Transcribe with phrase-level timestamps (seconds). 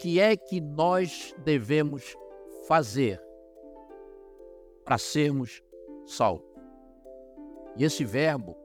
[0.00, 2.16] que é que nós devemos
[2.66, 3.22] fazer
[4.82, 5.62] para sermos
[6.06, 6.48] salvos?
[7.76, 8.56] E esse verbo,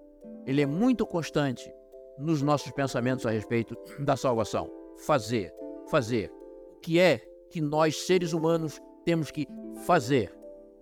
[0.45, 1.69] ele é muito constante
[2.17, 4.71] nos nossos pensamentos a respeito da salvação.
[5.05, 5.53] Fazer,
[5.91, 6.31] fazer.
[6.77, 7.17] O que é
[7.49, 9.45] que nós, seres humanos, temos que
[9.85, 10.33] fazer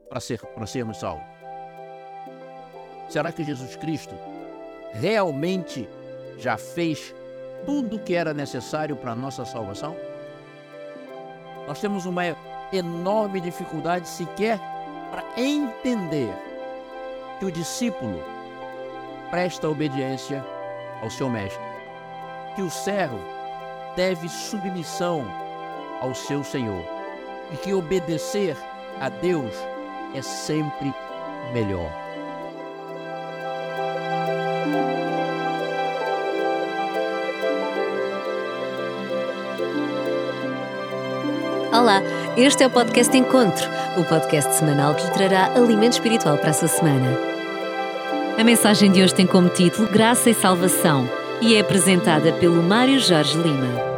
[0.07, 1.25] para ser, sermos salvos?
[3.09, 4.13] Será que Jesus Cristo
[4.91, 5.89] realmente
[6.37, 7.13] já fez
[7.65, 10.12] tudo o que era necessário para a nossa salvação?
[11.67, 12.23] Nós temos uma
[12.71, 14.59] enorme dificuldade sequer
[15.09, 16.33] para entender
[17.39, 18.21] que o discípulo
[19.29, 20.43] presta obediência
[21.01, 21.63] ao seu mestre,
[22.55, 23.19] que o servo
[23.95, 25.25] deve submissão
[26.01, 26.83] ao seu Senhor
[27.51, 28.57] e que obedecer
[28.99, 29.53] a Deus
[30.13, 30.93] é sempre
[31.53, 32.02] melhor.
[41.83, 42.01] Olá,
[42.37, 46.53] este é o podcast Encontro, o podcast semanal que lhe trará alimento espiritual para a
[46.53, 47.09] sua semana.
[48.39, 51.09] A mensagem de hoje tem como título Graça e Salvação
[51.41, 53.92] e é apresentada pelo Mário Jorge Lima.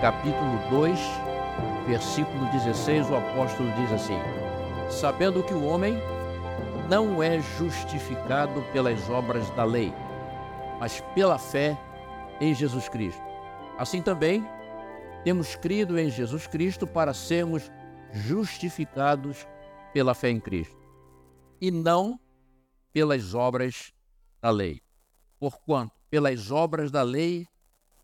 [0.00, 0.98] Capítulo 2,
[1.86, 4.18] versículo 16, o apóstolo diz assim:
[4.90, 5.94] Sabendo que o homem
[6.88, 9.92] não é justificado pelas obras da lei,
[10.78, 11.78] mas pela fé
[12.40, 13.22] em Jesus Cristo.
[13.78, 14.46] Assim também,
[15.24, 17.70] temos crido em Jesus Cristo para sermos
[18.12, 19.46] justificados
[19.92, 20.76] pela fé em Cristo,
[21.60, 22.20] e não
[22.92, 23.92] pelas obras
[24.42, 24.82] da lei.
[25.38, 27.46] Porquanto pelas obras da lei,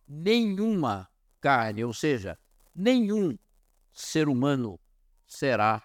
[0.08, 1.08] nenhuma
[1.42, 2.38] carne, ou seja,
[2.74, 3.36] nenhum
[3.92, 4.80] ser humano
[5.26, 5.82] será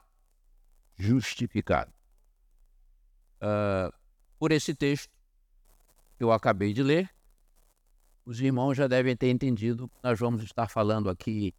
[0.96, 1.92] justificado.
[3.42, 3.92] Uh,
[4.40, 5.12] por esse texto
[6.16, 7.10] que eu acabei de ler,
[8.24, 11.54] os irmãos já devem ter entendido que nós vamos estar falando aqui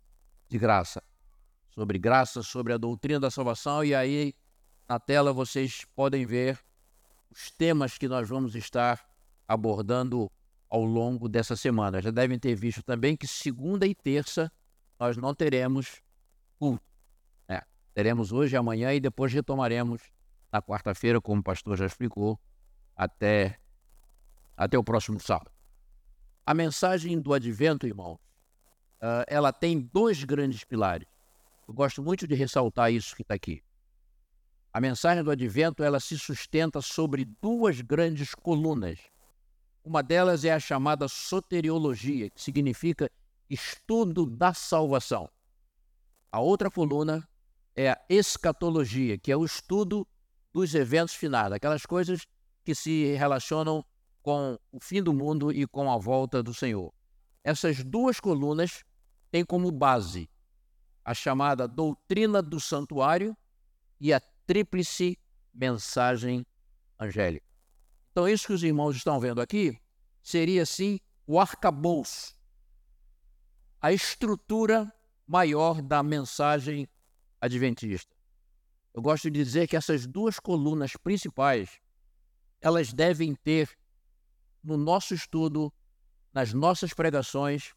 [0.48, 1.02] de graça,
[1.70, 4.34] sobre graça, sobre a doutrina da salvação, e aí
[4.88, 6.58] na tela vocês podem ver
[7.30, 9.04] os temas que nós vamos estar
[9.46, 10.30] abordando
[10.68, 12.02] ao longo dessa semana.
[12.02, 14.52] Já devem ter visto também que segunda e terça
[14.98, 16.02] nós não teremos
[16.58, 16.84] culto.
[17.48, 17.62] É,
[17.94, 20.02] teremos hoje, amanhã e depois retomaremos
[20.52, 22.38] na quarta-feira, como o pastor já explicou,
[22.96, 23.58] até,
[24.56, 25.52] até o próximo sábado.
[26.44, 31.06] A mensagem do advento, irmãos, uh, ela tem dois grandes pilares.
[31.66, 33.62] Eu gosto muito de ressaltar isso que está aqui.
[34.72, 38.98] A mensagem do advento ela se sustenta sobre duas grandes colunas
[39.88, 43.10] uma delas é a chamada soteriologia, que significa
[43.48, 45.30] estudo da salvação.
[46.30, 47.26] A outra coluna
[47.74, 50.06] é a escatologia, que é o estudo
[50.52, 52.26] dos eventos finais, aquelas coisas
[52.62, 53.82] que se relacionam
[54.22, 56.92] com o fim do mundo e com a volta do Senhor.
[57.42, 58.84] Essas duas colunas
[59.30, 60.28] têm como base
[61.02, 63.34] a chamada doutrina do santuário
[63.98, 65.18] e a tríplice
[65.54, 66.44] mensagem
[67.00, 67.47] angélica.
[68.18, 69.78] Então, isso que os irmãos estão vendo aqui
[70.20, 72.34] seria, assim, o arcabouço,
[73.80, 74.92] a estrutura
[75.24, 76.88] maior da mensagem
[77.40, 78.12] adventista.
[78.92, 81.78] Eu gosto de dizer que essas duas colunas principais,
[82.60, 83.70] elas devem ter
[84.64, 85.72] no nosso estudo,
[86.34, 87.72] nas nossas pregações,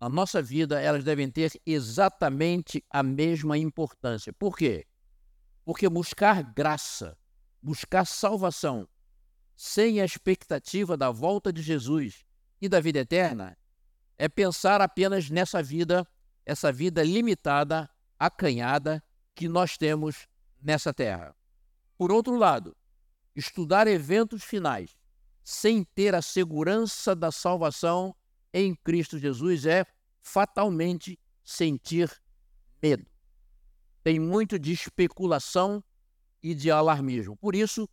[0.00, 4.32] na nossa vida, elas devem ter exatamente a mesma importância.
[4.32, 4.86] Por quê?
[5.64, 7.18] Porque buscar graça,
[7.60, 8.88] buscar salvação,
[9.62, 12.24] sem a expectativa da volta de Jesus
[12.62, 13.58] e da vida eterna,
[14.16, 16.08] é pensar apenas nessa vida,
[16.46, 17.86] essa vida limitada,
[18.18, 19.04] acanhada
[19.34, 20.26] que nós temos
[20.62, 21.36] nessa terra.
[21.98, 22.74] Por outro lado,
[23.36, 24.96] estudar eventos finais
[25.44, 28.16] sem ter a segurança da salvação
[28.54, 29.84] em Cristo Jesus é
[30.22, 32.10] fatalmente sentir
[32.82, 33.04] medo.
[34.02, 35.84] Tem muito de especulação
[36.42, 37.36] e de alarmismo.
[37.36, 37.86] Por isso,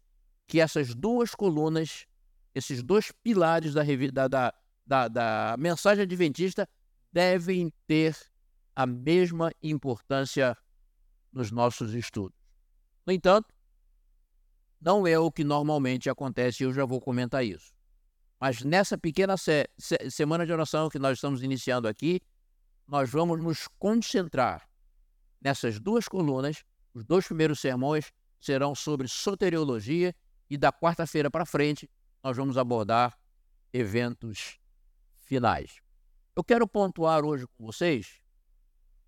[0.47, 2.07] que essas duas colunas,
[2.55, 3.83] esses dois pilares da,
[4.27, 4.53] da,
[4.85, 6.67] da, da mensagem adventista
[7.11, 8.15] devem ter
[8.75, 10.57] a mesma importância
[11.33, 12.37] nos nossos estudos.
[13.05, 13.53] No entanto,
[14.79, 17.73] não é o que normalmente acontece, eu já vou comentar isso.
[18.39, 22.21] Mas nessa pequena se se semana de oração que nós estamos iniciando aqui,
[22.87, 24.69] nós vamos nos concentrar
[25.41, 26.63] nessas duas colunas.
[26.93, 30.15] Os dois primeiros sermões serão sobre soteriologia
[30.49, 31.89] e da quarta-feira para frente
[32.23, 33.17] nós vamos abordar
[33.71, 34.59] eventos
[35.19, 35.81] finais.
[36.35, 38.21] Eu quero pontuar hoje com vocês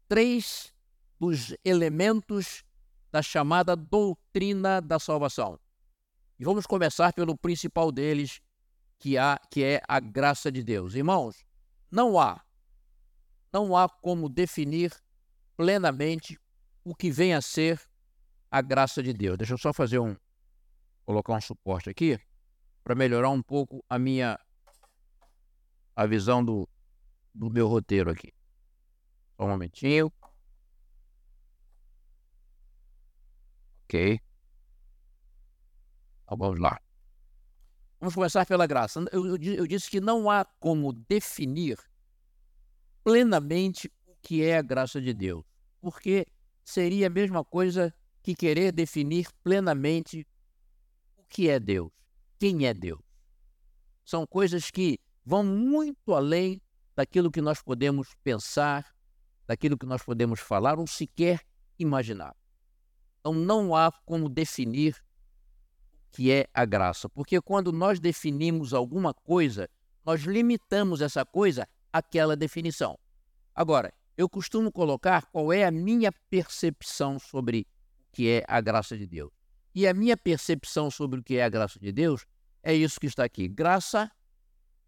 [0.08, 0.74] três
[1.20, 2.64] dos elementos
[3.12, 5.60] da chamada doutrina da salvação.
[6.40, 8.42] E vamos começar pelo principal deles,
[8.98, 10.96] que, há, que é a graça de Deus.
[10.96, 11.46] Irmãos,
[11.92, 12.42] não há,
[13.52, 14.94] não há como definir
[15.58, 16.40] plenamente
[16.84, 17.82] o que vem a ser
[18.50, 19.38] a graça de Deus.
[19.38, 20.16] Deixa eu só fazer um,
[21.10, 22.20] colocar um suporte aqui
[22.84, 24.40] para melhorar um pouco a minha
[25.96, 26.70] a visão do,
[27.34, 28.32] do meu roteiro aqui.
[29.36, 30.14] Só um momentinho.
[33.86, 34.22] Ok.
[36.26, 36.80] Então vamos lá.
[38.00, 39.04] Vamos começar pela graça.
[39.12, 41.80] Eu, eu, eu disse que não há como definir
[43.04, 45.44] plenamente o que é a graça de Deus,
[45.82, 46.28] porque
[46.64, 47.92] seria a mesma coisa
[48.22, 50.24] que querer definir plenamente
[51.30, 51.92] que é Deus,
[52.40, 53.00] quem é Deus.
[54.04, 56.62] São coisas que vão muito além
[56.96, 58.94] daquilo que nós podemos pensar,
[59.48, 61.42] daquilo que nós podemos falar ou sequer
[61.78, 62.36] imaginar.
[63.20, 69.14] Então não há como definir o que é a graça, porque quando nós definimos alguma
[69.14, 69.70] coisa,
[70.04, 72.98] nós limitamos essa coisa àquela definição.
[73.54, 77.68] Agora, eu costumo colocar qual é a minha percepção sobre
[78.12, 79.39] que é a graça de Deus.
[79.74, 82.26] E a minha percepção sobre o que é a graça de Deus
[82.64, 83.48] é isso que está aqui.
[83.48, 84.12] Graça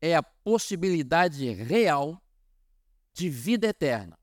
[0.02, 2.22] é a possibilidade real
[3.14, 4.18] de vida eterna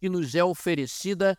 [0.00, 1.38] que nos é oferecida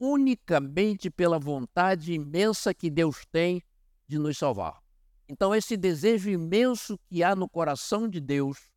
[0.00, 3.62] unicamente pela vontade imensa que Deus tem
[4.06, 4.80] de nos salvar.
[5.28, 8.70] Então, esse desejo imenso que há no coração de Deus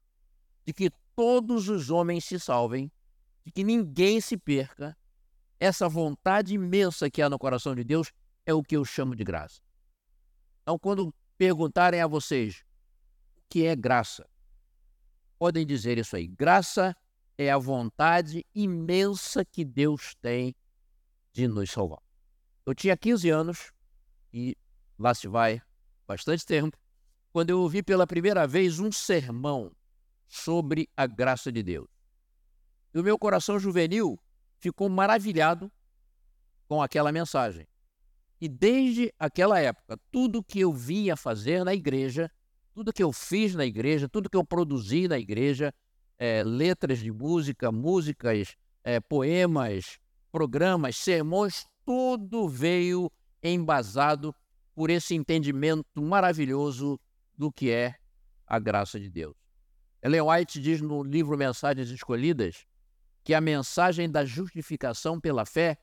[0.65, 2.91] de que todos os homens se salvem,
[3.45, 4.97] de que ninguém se perca,
[5.59, 8.11] essa vontade imensa que há no coração de Deus
[8.51, 9.61] é o que eu chamo de graça.
[10.61, 12.63] Então, quando perguntarem a vocês
[13.37, 14.29] o que é graça,
[15.39, 16.27] podem dizer isso aí.
[16.27, 16.95] Graça
[17.37, 20.55] é a vontade imensa que Deus tem
[21.33, 22.01] de nos salvar.
[22.65, 23.73] Eu tinha 15 anos
[24.31, 24.55] e
[24.99, 25.61] lá se vai
[26.07, 26.77] bastante tempo,
[27.31, 29.71] quando eu ouvi pela primeira vez um sermão
[30.27, 31.87] sobre a graça de Deus.
[32.93, 34.19] E o meu coração juvenil
[34.59, 35.71] ficou maravilhado
[36.67, 37.67] com aquela mensagem.
[38.41, 42.29] E desde aquela época, tudo que eu vinha fazer na igreja,
[42.73, 45.71] tudo que eu fiz na igreja, tudo que eu produzi na igreja,
[46.17, 49.99] é, letras de música, músicas, é, poemas,
[50.31, 53.11] programas, sermões, tudo veio
[53.43, 54.33] embasado
[54.73, 56.99] por esse entendimento maravilhoso
[57.37, 57.93] do que é
[58.47, 59.35] a graça de Deus.
[60.01, 62.65] Ellen White diz no livro Mensagens Escolhidas
[63.23, 65.77] que a mensagem da justificação pela fé,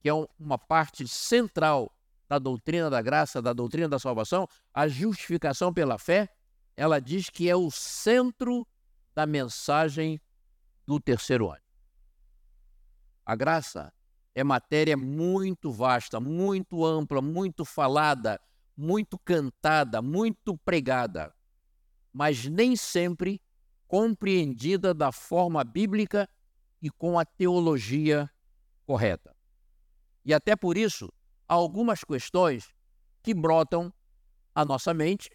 [0.00, 1.92] que é uma parte central
[2.30, 6.28] da doutrina da graça, da doutrina da salvação, a justificação pela fé,
[6.76, 8.64] ela diz que é o centro
[9.12, 10.20] da mensagem
[10.86, 11.60] do terceiro ano.
[13.26, 13.92] A graça
[14.32, 18.40] é matéria muito vasta, muito ampla, muito falada,
[18.76, 21.34] muito cantada, muito pregada,
[22.12, 23.42] mas nem sempre
[23.88, 26.28] compreendida da forma bíblica
[26.80, 28.30] e com a teologia
[28.86, 29.34] correta.
[30.24, 31.12] E até por isso,
[31.50, 32.72] algumas questões
[33.24, 33.92] que brotam
[34.54, 35.28] à nossa mente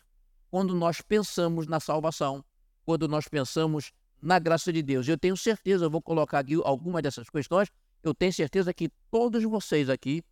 [0.49, 2.43] quando nós pensamos na salvação,
[2.85, 3.91] quando nós pensamos
[4.21, 5.05] na graça de Deus.
[5.09, 7.69] Eu tenho certeza, eu vou colocar aqui algumas dessas questões,
[8.01, 10.23] eu tenho certeza que todos vocês aqui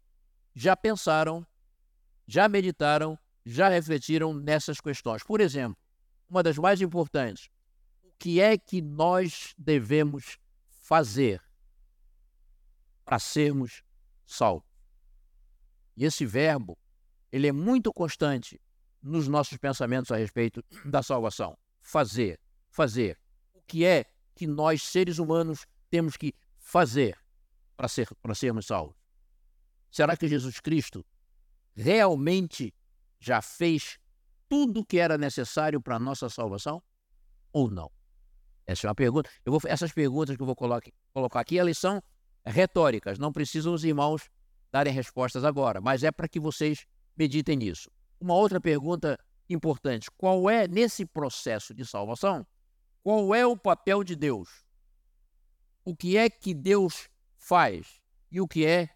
[0.55, 1.45] já pensaram,
[2.25, 5.21] já meditaram, já refletiram nessas questões.
[5.21, 5.77] Por exemplo,
[6.29, 7.49] uma das mais importantes,
[8.01, 10.37] o que é que nós devemos
[10.69, 11.41] fazer
[13.03, 13.83] para sermos
[14.25, 14.72] salvos.
[15.95, 16.77] E esse verbo,
[17.31, 18.59] ele é muito constante
[19.01, 21.57] nos nossos pensamentos a respeito da salvação.
[21.81, 23.19] Fazer, fazer.
[23.53, 27.17] O que é que nós, seres humanos, temos que fazer
[27.75, 28.95] para ser, sermos salvos?
[29.91, 31.05] Será que Jesus Cristo
[31.75, 32.73] realmente
[33.19, 33.99] já fez
[34.49, 36.81] tudo o que era necessário para a nossa salvação?
[37.51, 37.91] Ou não?
[38.65, 39.29] Essa é uma pergunta.
[39.45, 42.01] Eu vou, essas perguntas que eu vou colocar, colocar aqui, elas são
[42.45, 44.29] retóricas, não precisam os irmãos
[44.73, 47.91] darem respostas agora, mas é para que vocês meditem nisso.
[48.19, 52.45] Uma outra pergunta importante: qual é, nesse processo de salvação,
[53.03, 54.65] qual é o papel de Deus?
[55.85, 58.01] O que é que Deus faz
[58.31, 58.89] e o que é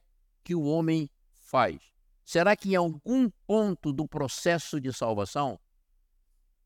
[0.43, 1.79] que o homem faz?
[2.25, 5.59] Será que em algum ponto do processo de salvação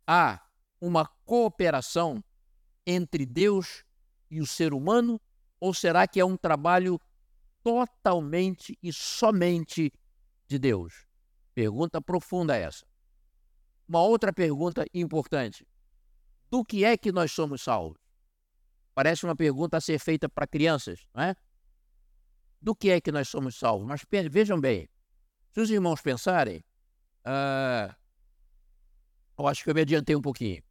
[0.08, 0.41] há
[0.80, 2.24] uma cooperação
[2.88, 3.84] entre Deus
[4.30, 5.20] e o ser humano?
[5.60, 7.00] Ou será que é um trabalho
[7.63, 9.91] totalmente e somente
[10.48, 11.06] de Deus?
[11.53, 12.86] Pergunta profunda essa.
[13.88, 15.68] uma outra pergunta importante:
[16.50, 18.00] do que é que nós somos salvos?
[18.94, 21.36] Parece uma pergunta a ser feita para crianças, não é?
[22.62, 23.88] Do que é que nós somos salvos?
[23.88, 24.88] Mas vejam bem,
[25.51, 26.63] se os irmãos pensarem,
[27.25, 27.94] uh,
[29.38, 30.62] eu acho que eu me adiantei um pouquinho.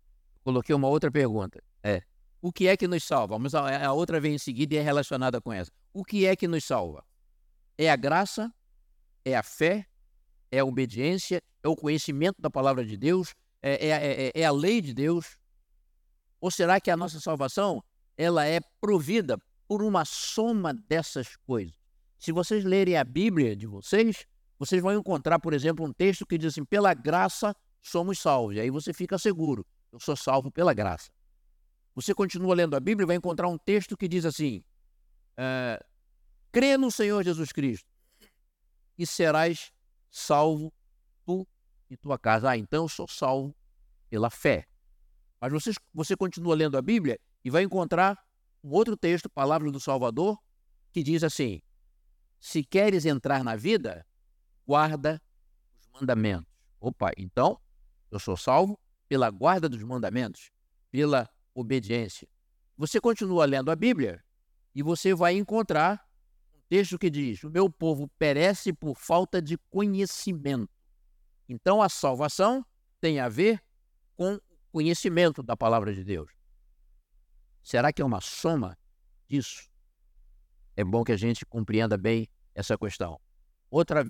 [0.42, 1.62] Coloquei uma outra pergunta.
[1.82, 2.02] É,
[2.42, 3.38] o que é que nos salva?
[3.38, 5.70] Mas a, outra vem em seguida e é relacionada com essa.
[5.92, 7.04] O que é que nos salva?
[7.76, 8.52] É a graça?
[9.24, 9.86] É a fé?
[10.50, 11.42] É a obediência?
[11.62, 13.34] É o conhecimento da palavra de Deus?
[13.62, 15.38] É, é, é, é a lei de Deus?
[16.40, 17.84] Ou será que a nossa salvação
[18.16, 21.74] ela é provida por uma soma dessas coisas?
[22.18, 24.26] Se vocês lerem a Bíblia de vocês,
[24.58, 28.56] vocês vão encontrar, por exemplo, um texto que diz assim: pela graça somos salvos.
[28.56, 31.10] E aí você fica seguro: eu sou salvo pela graça.
[31.94, 34.62] Você continua lendo a Bíblia e vai encontrar um texto que diz assim:
[35.36, 35.84] é,
[36.52, 37.88] crê no Senhor Jesus Cristo
[38.96, 39.72] e serás
[40.10, 40.72] salvo
[41.24, 41.46] tu
[41.88, 42.50] e tua casa.
[42.50, 43.54] Ah, então eu sou salvo
[44.08, 44.66] pela fé.
[45.40, 48.18] Mas você, você continua lendo a Bíblia e vai encontrar
[48.62, 50.38] um outro texto, Palavra do Salvador,
[50.92, 51.62] que diz assim:
[52.38, 54.06] Se queres entrar na vida,
[54.66, 55.20] guarda
[55.80, 56.50] os mandamentos.
[56.78, 57.58] Opa, então
[58.10, 58.78] eu sou salvo
[59.08, 60.50] pela guarda dos mandamentos,
[60.90, 62.28] pela obediência.
[62.76, 64.22] Você continua lendo a Bíblia
[64.74, 66.06] e você vai encontrar
[66.54, 70.70] um texto que diz: O meu povo perece por falta de conhecimento.
[71.48, 72.64] Então a salvação
[73.00, 73.62] tem a ver
[74.16, 74.38] com
[74.70, 76.30] conhecimento da palavra de Deus.
[77.62, 78.78] Será que é uma soma
[79.28, 79.68] disso?
[80.76, 83.20] É bom que a gente compreenda bem essa questão.
[83.70, 84.06] Outra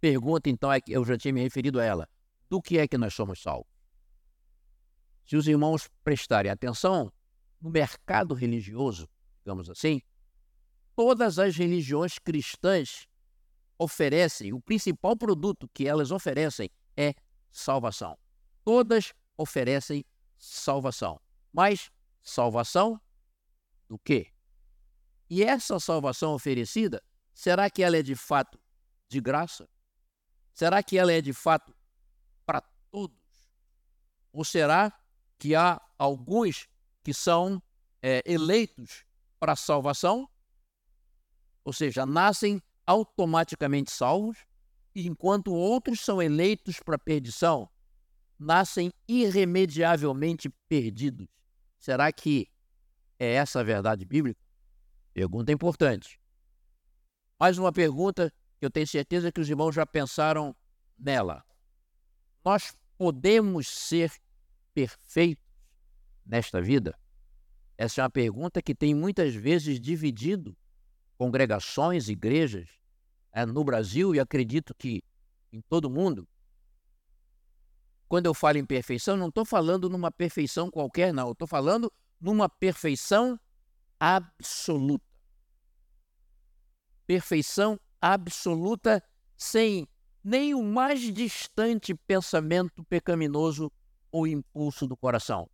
[0.00, 2.08] pergunta, então, é que eu já tinha me referido a ela:
[2.48, 3.77] do que é que nós somos salvos?
[5.28, 7.12] Se os irmãos prestarem atenção,
[7.60, 9.06] no mercado religioso,
[9.44, 10.00] digamos assim,
[10.96, 13.06] todas as religiões cristãs
[13.78, 17.14] oferecem, o principal produto que elas oferecem é
[17.50, 18.18] salvação.
[18.64, 20.02] Todas oferecem
[20.38, 21.20] salvação.
[21.52, 21.90] Mas
[22.22, 22.98] salvação
[23.86, 24.32] do quê?
[25.28, 27.02] E essa salvação oferecida,
[27.34, 28.58] será que ela é de fato
[29.06, 29.68] de graça?
[30.54, 31.76] Será que ela é de fato
[32.46, 33.18] para todos?
[34.32, 34.98] Ou será
[35.38, 36.68] que há alguns
[37.02, 37.62] que são
[38.02, 39.04] é, eleitos
[39.38, 40.28] para salvação,
[41.64, 44.38] ou seja, nascem automaticamente salvos,
[44.94, 47.68] enquanto outros são eleitos para perdição,
[48.38, 51.28] nascem irremediavelmente perdidos.
[51.78, 52.48] Será que
[53.18, 54.40] é essa a verdade bíblica?
[55.12, 56.20] Pergunta importante.
[57.38, 60.54] Mais uma pergunta que eu tenho certeza que os irmãos já pensaram
[60.98, 61.44] nela.
[62.44, 64.12] Nós podemos ser
[64.78, 65.44] perfeitos
[66.24, 66.96] nesta vida?
[67.76, 70.56] Essa é uma pergunta que tem muitas vezes dividido
[71.16, 72.68] congregações, igrejas
[73.32, 75.02] é, no Brasil e acredito que
[75.52, 76.28] em todo o mundo.
[78.08, 81.32] Quando eu falo em perfeição, não estou falando numa perfeição qualquer, não.
[81.32, 83.38] Estou falando numa perfeição
[83.98, 85.04] absoluta.
[87.04, 89.02] Perfeição absoluta
[89.36, 89.88] sem
[90.22, 93.72] nem o mais distante pensamento pecaminoso
[94.10, 95.48] ou impulso do coração.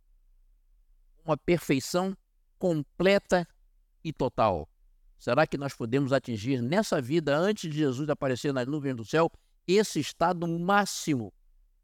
[1.23, 2.15] Uma perfeição
[2.57, 3.47] completa
[4.03, 4.69] e total.
[5.17, 9.31] Será que nós podemos atingir nessa vida, antes de Jesus aparecer nas nuvens do céu,
[9.67, 11.33] esse estado máximo,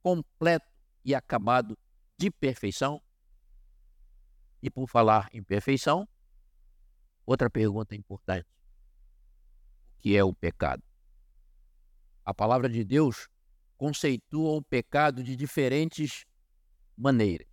[0.04, 0.72] completo
[1.04, 1.78] e acabado
[2.18, 3.02] de perfeição?
[4.62, 6.08] E por falar em perfeição,
[7.26, 8.48] outra pergunta importante:
[9.98, 10.84] o que é o pecado?
[12.24, 13.28] A palavra de Deus
[13.76, 16.26] conceitua o pecado de diferentes
[16.98, 17.48] maneiras.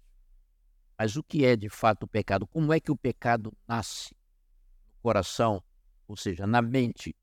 [0.99, 2.47] Mas o que é de fato o pecado?
[2.47, 4.15] Como é que o pecado nasce
[4.95, 5.63] no coração,
[6.07, 7.15] ou seja, na mente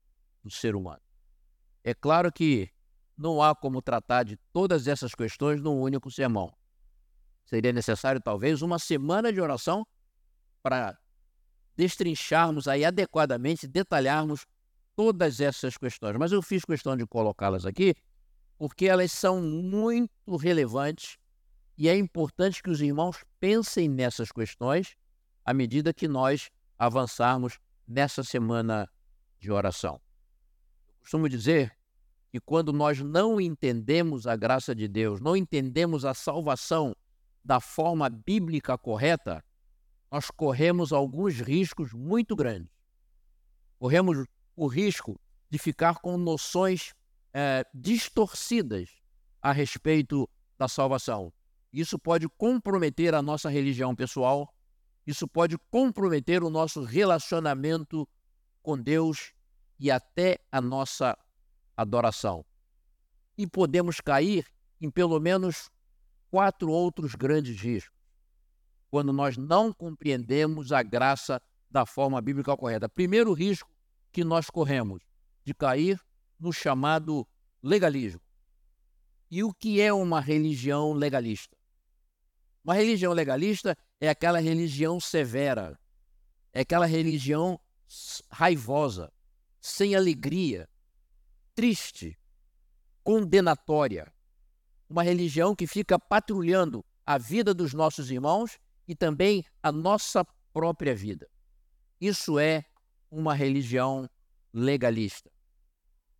[0.42, 1.02] do ser humano?
[1.84, 2.70] É claro que
[3.16, 6.52] não há como tratar de todas essas questões num único sermão.
[7.44, 9.86] Seria necessário talvez uma semana de oração
[10.62, 10.98] para
[11.76, 14.46] destrincharmos aí adequadamente, detalharmos
[14.96, 16.16] todas essas questões.
[16.16, 17.94] Mas eu fiz questão de colocá-las aqui
[18.58, 21.18] porque elas são muito relevantes
[21.76, 24.96] e é importante que os irmãos pensem nessas questões
[25.44, 28.90] à medida que nós avançarmos nessa semana
[29.38, 30.00] de oração.
[30.88, 31.76] Eu costumo dizer
[32.32, 36.94] que quando nós não entendemos a graça de Deus, não entendemos a salvação
[37.44, 39.44] da forma bíblica correta,
[40.10, 42.72] nós corremos alguns riscos muito grandes.
[43.78, 44.24] Corremos
[44.56, 46.94] o risco de ficar com noções
[47.32, 48.90] é, distorcidas
[49.40, 50.28] a respeito
[50.58, 51.32] da salvação.
[51.76, 54.50] Isso pode comprometer a nossa religião pessoal,
[55.06, 58.08] isso pode comprometer o nosso relacionamento
[58.62, 59.34] com Deus
[59.78, 61.18] e até a nossa
[61.76, 62.46] adoração.
[63.36, 64.46] E podemos cair
[64.80, 65.70] em pelo menos
[66.30, 67.94] quatro outros grandes riscos
[68.88, 72.88] quando nós não compreendemos a graça da forma bíblica correta.
[72.88, 73.70] Primeiro risco
[74.10, 75.02] que nós corremos
[75.44, 76.00] de cair
[76.40, 77.28] no chamado
[77.62, 78.22] legalismo.
[79.30, 81.55] E o que é uma religião legalista?
[82.66, 85.78] Uma religião legalista é aquela religião severa,
[86.52, 87.60] é aquela religião
[88.28, 89.12] raivosa,
[89.60, 90.68] sem alegria,
[91.54, 92.18] triste,
[93.04, 94.12] condenatória.
[94.90, 98.58] Uma religião que fica patrulhando a vida dos nossos irmãos
[98.88, 101.30] e também a nossa própria vida.
[102.00, 102.64] Isso é
[103.08, 104.10] uma religião
[104.52, 105.30] legalista.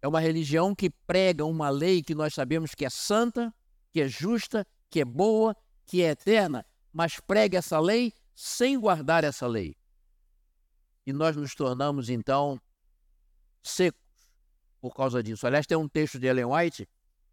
[0.00, 3.52] É uma religião que prega uma lei que nós sabemos que é santa,
[3.92, 9.24] que é justa, que é boa, que é eterna, mas prega essa lei sem guardar
[9.24, 9.76] essa lei.
[11.06, 12.60] E nós nos tornamos, então,
[13.62, 14.06] secos
[14.80, 15.46] por causa disso.
[15.46, 16.88] Aliás, tem um texto de Ellen White,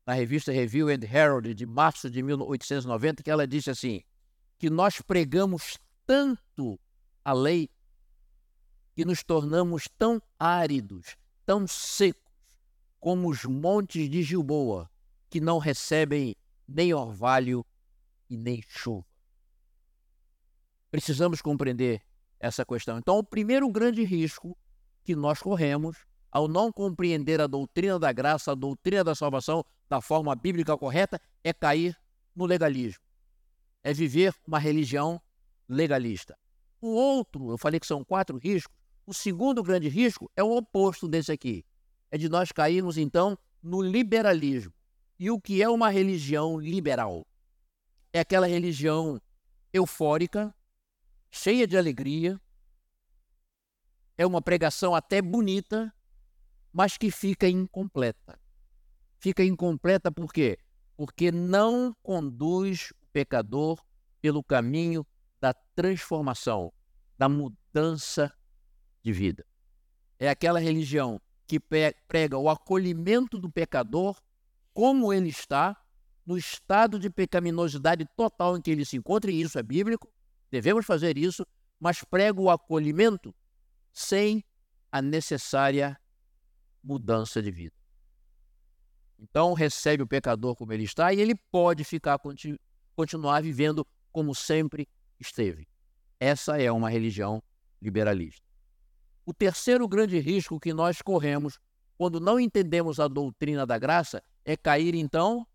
[0.05, 4.01] na revista Review and Herald, de março de 1890, que ela disse assim:
[4.57, 6.79] que nós pregamos tanto
[7.23, 7.69] a lei
[8.95, 12.21] que nos tornamos tão áridos, tão secos,
[12.99, 14.89] como os montes de Gilboa,
[15.29, 16.35] que não recebem
[16.67, 17.65] nem orvalho
[18.29, 19.05] e nem chuva.
[20.91, 22.01] Precisamos compreender
[22.39, 22.97] essa questão.
[22.97, 24.57] Então, o primeiro grande risco
[25.03, 30.01] que nós corremos ao não compreender a doutrina da graça, a doutrina da salvação da
[30.01, 31.95] forma bíblica correta, é cair
[32.35, 33.03] no legalismo
[33.83, 35.21] é viver uma religião
[35.67, 36.37] legalista.
[36.81, 38.75] O outro, eu falei que são quatro riscos,
[39.05, 41.65] o segundo grande risco é o oposto desse aqui.
[42.09, 44.73] É de nós cairmos, então, no liberalismo.
[45.19, 47.27] E o que é uma religião liberal?
[48.13, 49.19] É aquela religião
[49.73, 50.55] eufórica,
[51.31, 52.39] cheia de alegria,
[54.15, 55.91] é uma pregação até bonita,
[56.71, 58.39] mas que fica incompleta.
[59.19, 60.59] Fica incompleta por quê?
[60.95, 63.83] Porque não conduz pecador
[64.21, 65.05] pelo caminho
[65.41, 66.71] da transformação,
[67.17, 68.31] da mudança
[69.01, 69.45] de vida.
[70.19, 74.21] É aquela religião que prega o acolhimento do pecador
[74.73, 75.82] como ele está,
[76.25, 80.11] no estado de pecaminosidade total em que ele se encontra, e isso é bíblico,
[80.49, 81.45] devemos fazer isso,
[81.79, 83.35] mas prega o acolhimento
[83.91, 84.43] sem
[84.91, 85.99] a necessária
[86.83, 87.75] mudança de vida.
[89.19, 92.19] Então, recebe o pecador como ele está e ele pode ficar
[92.95, 94.87] continuar vivendo como sempre
[95.19, 95.67] esteve.
[96.19, 97.41] Essa é uma religião
[97.81, 98.45] liberalista.
[99.25, 101.59] O terceiro grande risco que nós corremos
[101.97, 105.47] quando não entendemos a doutrina da graça é cair, então,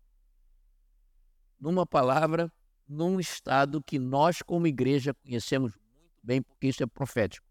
[1.59, 2.51] numa palavra,
[2.87, 7.45] num estado que nós, como igreja, conhecemos muito bem, porque isso é profético.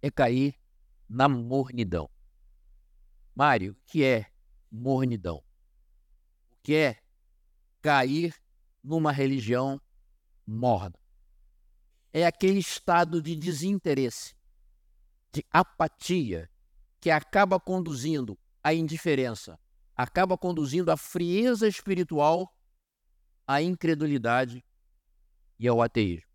[0.00, 0.54] É cair
[1.08, 2.08] na mornidão.
[3.34, 4.26] Mário, o que é
[4.70, 5.36] mornidão?
[6.52, 6.98] O que é
[7.82, 8.34] cair
[8.82, 9.80] numa religião
[10.46, 10.94] morna.
[12.12, 14.34] É aquele estado de desinteresse,
[15.32, 16.48] de apatia,
[17.00, 19.58] que acaba conduzindo à indiferença,
[19.96, 22.53] acaba conduzindo à frieza espiritual,
[23.46, 24.64] à incredulidade
[25.58, 26.28] e ao ateísmo.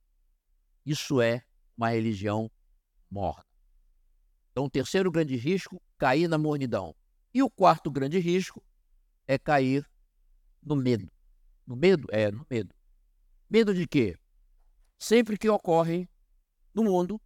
[0.85, 1.43] Isso é
[1.75, 2.49] uma religião
[3.09, 3.45] morna.
[4.51, 6.95] Então, o terceiro grande risco, cair na mornidão.
[7.33, 8.63] E o quarto grande risco
[9.27, 9.87] é cair
[10.61, 11.11] no medo.
[11.65, 12.07] No medo?
[12.11, 12.73] É, no medo.
[13.49, 14.17] Medo de quê?
[14.97, 16.09] Sempre que ocorre
[16.73, 17.21] no mundo,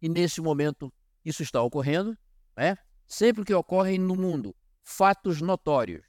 [0.00, 0.92] e nesse momento
[1.24, 2.18] isso está ocorrendo,
[2.56, 2.76] né?
[3.06, 6.04] sempre que ocorrem no mundo fatos notórios,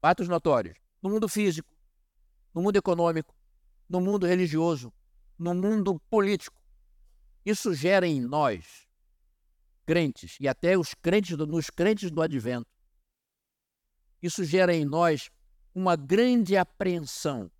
[0.00, 1.74] fatos notórios, no mundo físico,
[2.54, 3.34] no mundo econômico,
[3.88, 4.92] no mundo religioso,
[5.38, 6.56] no mundo político,
[7.44, 8.88] isso gera em nós,
[9.84, 12.70] crentes, e até os crentes nos crentes do advento,
[14.22, 15.30] isso gera em nós
[15.74, 17.50] uma grande apreensão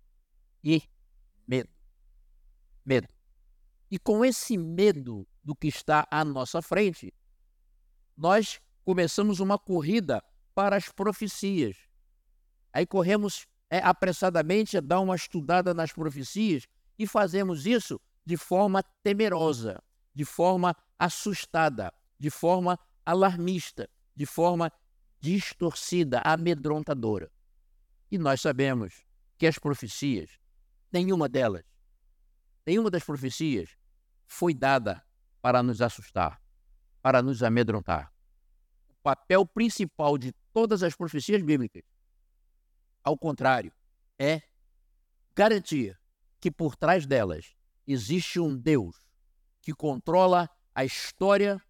[0.63, 0.81] e
[1.45, 1.69] medo.
[2.85, 3.07] Medo.
[3.91, 7.13] E com esse medo do que está à nossa frente,
[8.15, 10.23] nós começamos uma corrida
[10.55, 11.75] para as profecias.
[12.73, 18.83] Aí corremos é, apressadamente a dar uma estudada nas profecias e fazemos isso de forma
[19.03, 19.81] temerosa,
[20.13, 24.71] de forma assustada, de forma alarmista, de forma
[25.19, 27.31] distorcida, amedrontadora.
[28.11, 29.03] E nós sabemos
[29.37, 30.29] que as profecias,
[30.91, 31.63] nenhuma delas,
[32.65, 33.69] nenhuma das profecias
[34.25, 35.03] foi dada
[35.41, 36.41] para nos assustar,
[37.01, 38.11] para nos amedrontar.
[38.89, 41.83] O papel principal de todas as profecias bíblicas,
[43.03, 43.73] ao contrário,
[44.17, 44.41] é
[45.35, 45.99] garantir
[46.39, 48.95] que por trás delas existe um Deus
[49.61, 51.61] que controla a história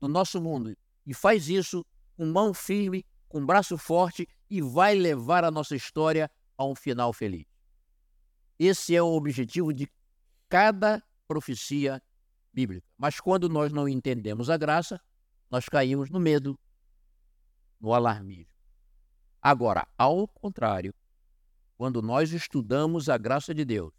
[0.00, 0.76] do nosso mundo
[1.06, 1.84] e faz isso
[2.16, 7.12] com mão firme, com braço forte e vai levar a nossa história a um final
[7.12, 7.46] feliz.
[8.58, 9.88] Esse é o objetivo de
[10.48, 12.02] cada profecia
[12.52, 12.86] bíblica.
[12.96, 15.00] Mas quando nós não entendemos a graça,
[15.50, 16.58] nós caímos no medo,
[17.80, 18.57] no alarmismo.
[19.48, 20.94] Agora, ao contrário,
[21.74, 23.94] quando nós estudamos a graça de Deus,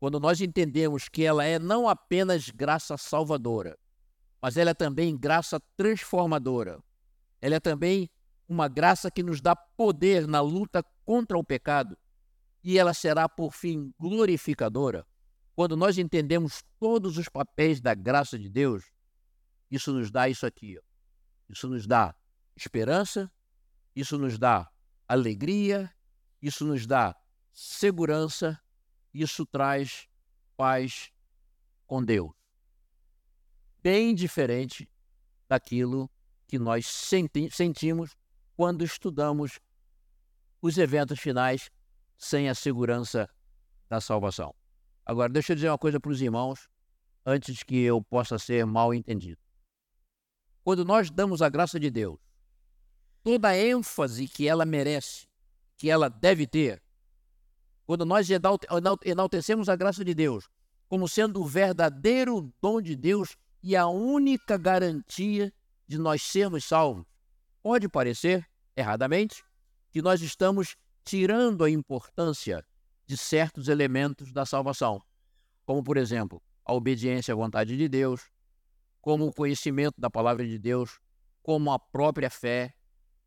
[0.00, 3.78] quando nós entendemos que ela é não apenas graça salvadora,
[4.42, 6.82] mas ela é também graça transformadora,
[7.40, 8.10] ela é também
[8.48, 11.96] uma graça que nos dá poder na luta contra o pecado,
[12.64, 15.06] e ela será, por fim, glorificadora.
[15.54, 18.82] Quando nós entendemos todos os papéis da graça de Deus,
[19.70, 20.80] isso nos dá isso aqui.
[21.48, 22.12] Isso nos dá
[22.56, 23.30] esperança,
[23.94, 24.70] isso nos dá
[25.06, 25.92] alegria,
[26.40, 27.16] isso nos dá
[27.52, 28.60] segurança,
[29.12, 30.08] isso traz
[30.56, 31.12] paz
[31.86, 32.32] com Deus.
[33.82, 34.88] Bem diferente
[35.48, 36.10] daquilo
[36.46, 38.16] que nós senti sentimos
[38.56, 39.60] quando estudamos
[40.60, 41.70] os eventos finais
[42.16, 43.28] sem a segurança
[43.88, 44.54] da salvação.
[45.04, 46.68] Agora, deixa eu dizer uma coisa para os irmãos,
[47.26, 49.40] antes que eu possa ser mal entendido.
[50.62, 52.18] Quando nós damos a graça de Deus,
[53.24, 55.26] toda a ênfase que ela merece,
[55.76, 56.80] que ela deve ter,
[57.86, 58.28] quando nós
[59.04, 60.48] enaltecemos a graça de Deus
[60.88, 65.52] como sendo o verdadeiro dom de Deus e a única garantia
[65.86, 67.04] de nós sermos salvos,
[67.62, 69.42] pode parecer, erradamente,
[69.90, 72.64] que nós estamos tirando a importância
[73.06, 75.02] de certos elementos da salvação,
[75.64, 78.30] como, por exemplo, a obediência à vontade de Deus,
[79.00, 81.00] como o conhecimento da palavra de Deus,
[81.42, 82.74] como a própria fé,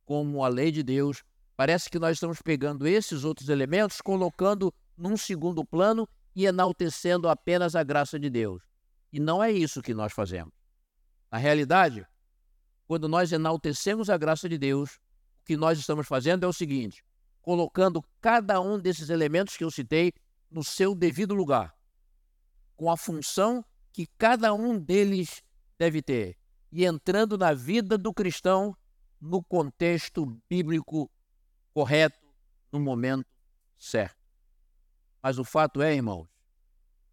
[0.08, 1.22] como a lei de Deus.
[1.56, 7.76] Parece que nós estamos pegando esses outros elementos, colocando num segundo plano e enaltecendo apenas
[7.76, 8.64] a graça de Deus.
[9.12, 10.54] E não é isso que nós fazemos.
[11.30, 12.08] Na realidade,
[12.88, 14.96] quando nós enaltecemos a graça de Deus,
[15.42, 17.04] o que nós estamos fazendo é o seguinte:
[17.42, 20.14] colocando cada um desses elementos que eu citei
[20.50, 21.76] no seu devido lugar,
[22.78, 25.44] com a função que cada um deles
[25.78, 26.38] deve ter,
[26.72, 28.74] e entrando na vida do cristão
[29.20, 31.10] no contexto bíblico
[31.74, 32.20] correto,
[32.72, 33.28] no momento
[33.78, 34.18] certo.
[35.22, 36.28] Mas o fato é, irmãos,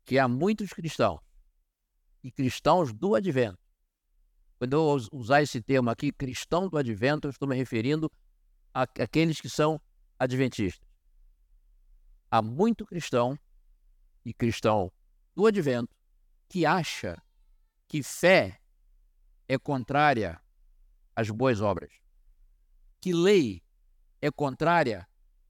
[0.05, 1.21] que há muitos cristãos
[2.23, 3.59] e cristãos do advento.
[4.59, 8.11] Quando eu usar esse termo aqui, cristão do advento, eu estou me referindo
[8.73, 9.81] àqueles que são
[10.19, 10.89] adventistas.
[12.31, 13.39] Há muito cristão
[14.25, 14.91] e cristão
[15.35, 15.95] do advento
[16.49, 17.21] que acha
[17.87, 18.61] que fé
[19.49, 20.41] é contrária
[21.15, 21.93] às boas obras,
[23.01, 23.63] que lei
[24.21, 25.07] é contrária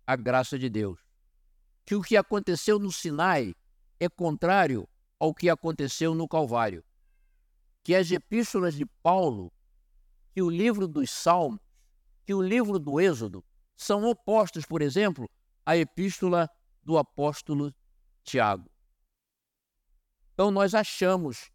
[0.06, 1.00] à graça de Deus,
[1.84, 3.54] que o que aconteceu no Sinai
[4.00, 6.84] é contrário ao que aconteceu no Calvário,
[7.82, 9.52] que as epístolas de Paulo,
[10.32, 11.60] que o livro dos Salmos,
[12.24, 13.44] que o livro do Êxodo
[13.76, 15.30] são opostos, por exemplo,
[15.64, 16.48] à epístola
[16.82, 17.74] do apóstolo
[18.22, 18.70] Tiago.
[20.32, 21.50] Então nós achamos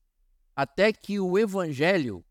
[0.55, 2.23] até que o evangelho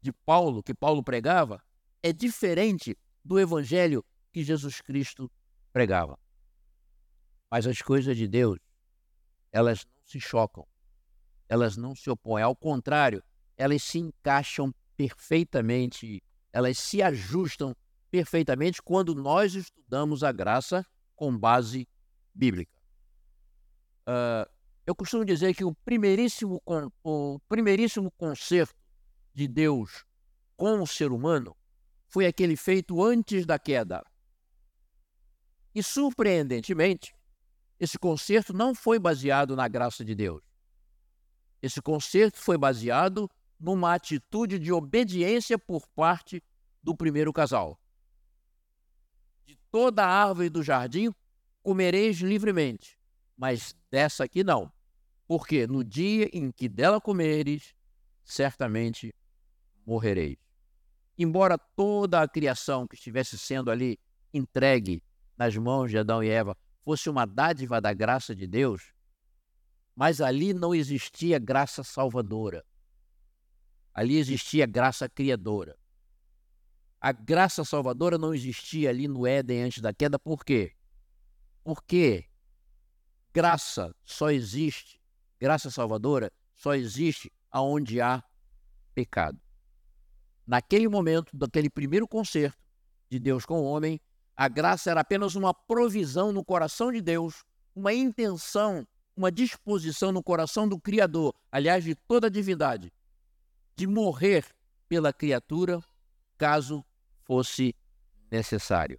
[0.00, 1.62] de Paulo, que Paulo pregava,
[2.02, 5.30] é diferente do evangelho que Jesus Cristo
[5.72, 6.18] pregava.
[7.50, 8.58] Mas as coisas de Deus,
[9.50, 10.66] elas não se chocam,
[11.48, 13.22] elas não se opõem, ao contrário,
[13.56, 17.74] elas se encaixam perfeitamente, elas se ajustam
[18.10, 20.84] perfeitamente quando nós estudamos a graça
[21.14, 21.88] com base
[22.34, 22.78] bíblica.
[24.06, 24.48] Uh,
[24.86, 26.62] eu costumo dizer que o primeiríssimo,
[27.04, 28.74] o primeiríssimo concerto
[29.34, 30.04] de Deus
[30.56, 31.56] com o ser humano
[32.08, 34.04] foi aquele feito antes da queda.
[35.74, 37.14] E, surpreendentemente,
[37.78, 40.42] esse concerto não foi baseado na graça de Deus.
[41.60, 46.42] Esse concerto foi baseado numa atitude de obediência por parte
[46.82, 47.78] do primeiro casal
[49.70, 51.12] toda árvore do jardim
[51.62, 52.98] comereis livremente,
[53.36, 54.72] mas dessa aqui não.
[55.26, 57.74] Porque no dia em que dela comeres,
[58.24, 59.14] certamente
[59.88, 60.36] morrereis.
[61.16, 63.98] Embora toda a criação que estivesse sendo ali
[64.32, 65.02] entregue
[65.36, 68.92] nas mãos de Adão e Eva fosse uma dádiva da graça de Deus,
[69.96, 72.64] mas ali não existia graça salvadora.
[73.94, 75.76] Ali existia graça criadora.
[77.00, 80.74] A graça salvadora não existia ali no Éden antes da queda, por quê?
[81.64, 82.26] Porque
[83.32, 85.00] graça só existe,
[85.40, 88.22] graça salvadora só existe aonde há
[88.94, 89.47] pecado.
[90.48, 92.56] Naquele momento, daquele primeiro concerto
[93.10, 94.00] de Deus com o homem,
[94.34, 97.44] a graça era apenas uma provisão no coração de Deus,
[97.76, 102.90] uma intenção, uma disposição no coração do Criador, aliás, de toda a divindade,
[103.76, 104.46] de morrer
[104.88, 105.84] pela criatura
[106.38, 106.82] caso
[107.24, 107.74] fosse
[108.30, 108.98] necessário.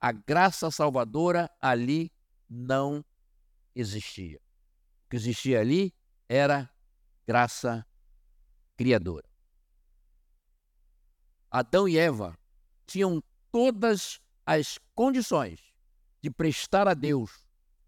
[0.00, 2.10] A graça salvadora ali
[2.48, 3.04] não
[3.74, 4.40] existia.
[5.04, 5.92] O que existia ali
[6.26, 6.70] era
[7.26, 7.84] graça
[8.76, 9.28] criadora.
[11.50, 12.38] Adão e Eva
[12.86, 15.60] tinham todas as condições
[16.20, 17.46] de prestar a Deus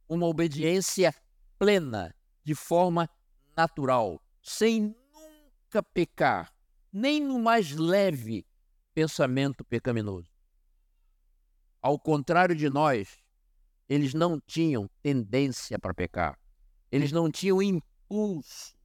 [0.08, 1.14] uma obediência
[1.58, 3.10] plena, de forma
[3.56, 6.52] natural, sem nunca pecar,
[6.92, 8.46] nem no mais leve
[8.94, 10.30] pensamento pecaminoso.
[11.82, 13.18] Ao contrário de nós,
[13.88, 16.38] eles não tinham tendência para pecar.
[16.90, 18.77] Eles não tinham impulso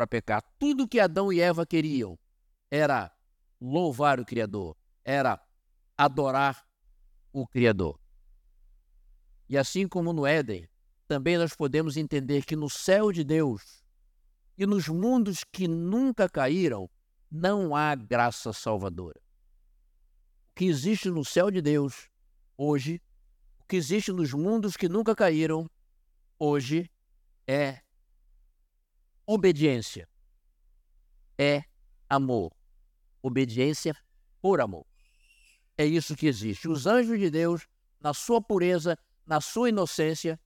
[0.00, 0.42] para pecar.
[0.58, 2.18] Tudo que Adão e Eva queriam
[2.70, 3.12] era
[3.60, 5.38] louvar o Criador, era
[5.96, 6.66] adorar
[7.30, 8.00] o Criador.
[9.46, 10.66] E assim como no Éden,
[11.06, 13.84] também nós podemos entender que no céu de Deus
[14.56, 16.88] e nos mundos que nunca caíram,
[17.30, 19.20] não há graça salvadora.
[20.50, 22.08] O que existe no céu de Deus
[22.56, 23.02] hoje,
[23.58, 25.68] o que existe nos mundos que nunca caíram
[26.38, 26.90] hoje
[27.46, 27.82] é
[29.32, 30.08] obediência,
[31.38, 31.62] é
[32.08, 32.52] amor.
[33.22, 33.96] Obediência
[34.42, 34.84] por amor.
[35.78, 36.68] É isso que existe.
[36.68, 37.68] Os anjos de Deus,
[38.00, 40.38] na sua pureza, na sua inocência,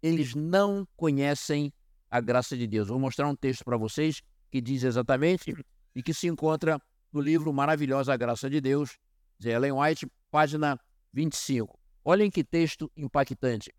[0.00, 1.72] eles não conhecem
[2.08, 2.86] a graça de Deus.
[2.86, 5.52] Vou mostrar um texto para vocês que diz exatamente
[5.92, 6.80] e que se encontra
[7.12, 8.96] no livro Maravilhosa Graça de Deus,
[9.40, 10.78] de Ellen White, página
[11.12, 11.76] 25.
[12.04, 13.74] Olhem que texto impactante.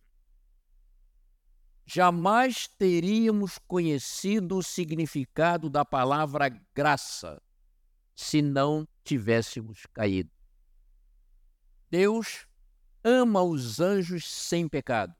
[1.85, 7.39] Jamais teríamos conhecido o significado da palavra graça
[8.15, 10.31] se não tivéssemos caído.
[11.89, 12.47] Deus
[13.03, 15.13] ama os anjos sem pecado,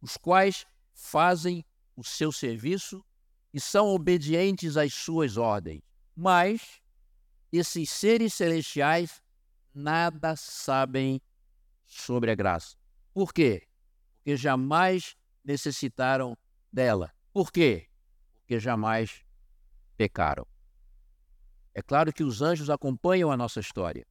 [0.00, 1.64] os quais fazem
[1.96, 3.04] o seu serviço
[3.52, 5.82] e são obedientes às suas ordens.
[6.14, 6.80] Mas
[7.52, 9.20] esses seres celestiais
[9.74, 11.20] nada sabem
[11.84, 12.76] sobre a graça.
[13.12, 13.66] Por quê?
[14.16, 16.36] Porque jamais necessitaram
[16.72, 17.12] dela.
[17.32, 17.88] Por quê?
[18.40, 19.24] Porque jamais
[19.96, 20.46] pecaram.
[21.74, 24.06] É claro que os anjos acompanham a nossa história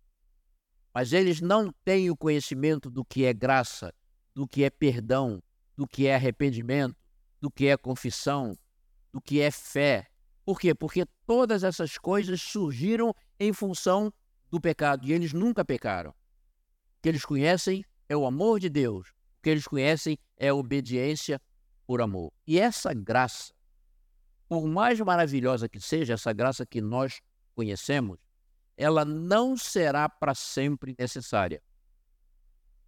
[0.93, 3.93] mas eles não têm o conhecimento do que é graça,
[4.33, 5.41] do que é perdão,
[5.75, 6.95] do que é arrependimento,
[7.39, 8.57] do que é confissão,
[9.11, 10.07] do que é fé.
[10.43, 10.73] Por quê?
[10.73, 14.11] Porque todas essas coisas surgiram em função
[14.49, 16.11] do pecado e eles nunca pecaram.
[16.11, 19.13] O que eles conhecem é o amor de Deus,
[19.49, 21.41] que eles conhecem é obediência
[21.87, 22.31] por amor.
[22.45, 23.51] E essa graça,
[24.47, 27.19] por mais maravilhosa que seja, essa graça que nós
[27.55, 28.19] conhecemos,
[28.77, 31.61] ela não será para sempre necessária.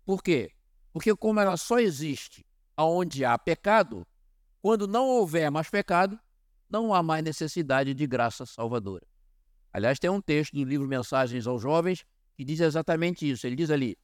[0.06, 0.52] Por quê?
[0.93, 2.45] Porque como ela só existe
[2.78, 4.06] onde há pecado,
[4.62, 6.19] quando não houver mais pecado,
[6.69, 9.06] não há mais necessidade de graça salvadora.
[9.74, 13.45] Aliás, tem um texto do livro Mensagens aos Jovens que diz exatamente isso.
[13.45, 13.97] Ele diz ali: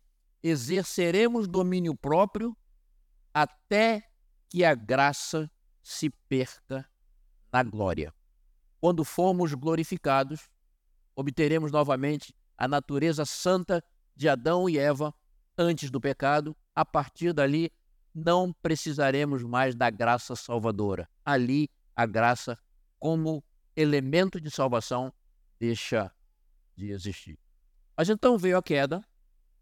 [0.48, 2.56] exerceremos domínio próprio
[3.34, 4.10] até
[4.50, 5.50] que a graça
[5.84, 6.88] se perca
[7.52, 8.14] na glória.
[8.80, 10.50] Quando formos glorificados,
[11.16, 13.84] obteremos novamente a natureza santa
[14.16, 15.14] de Adão e Eva
[15.58, 16.56] antes do pecado.
[16.76, 17.72] A partir dali,
[18.14, 21.10] não precisaremos mais da graça salvadora.
[21.24, 22.58] Ali, a graça,
[23.00, 23.44] como
[23.76, 25.14] elemento de salvação,
[25.60, 26.12] deixa
[26.76, 27.38] de existir.
[27.96, 29.04] Mas então veio a queda,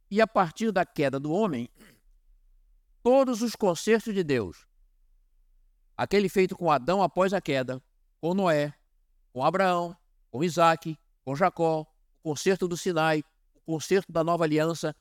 [0.10, 1.70] e a partir da queda do homem,
[3.04, 4.68] todos os concertos de Deus,
[5.96, 7.82] aquele feito com Adão após a queda,
[8.20, 8.74] com Noé,
[9.32, 9.96] com Abraão,
[10.32, 13.24] com Isaac, com Jacó, o concerto do Sinai,
[13.56, 14.96] o concerto da nova aliança,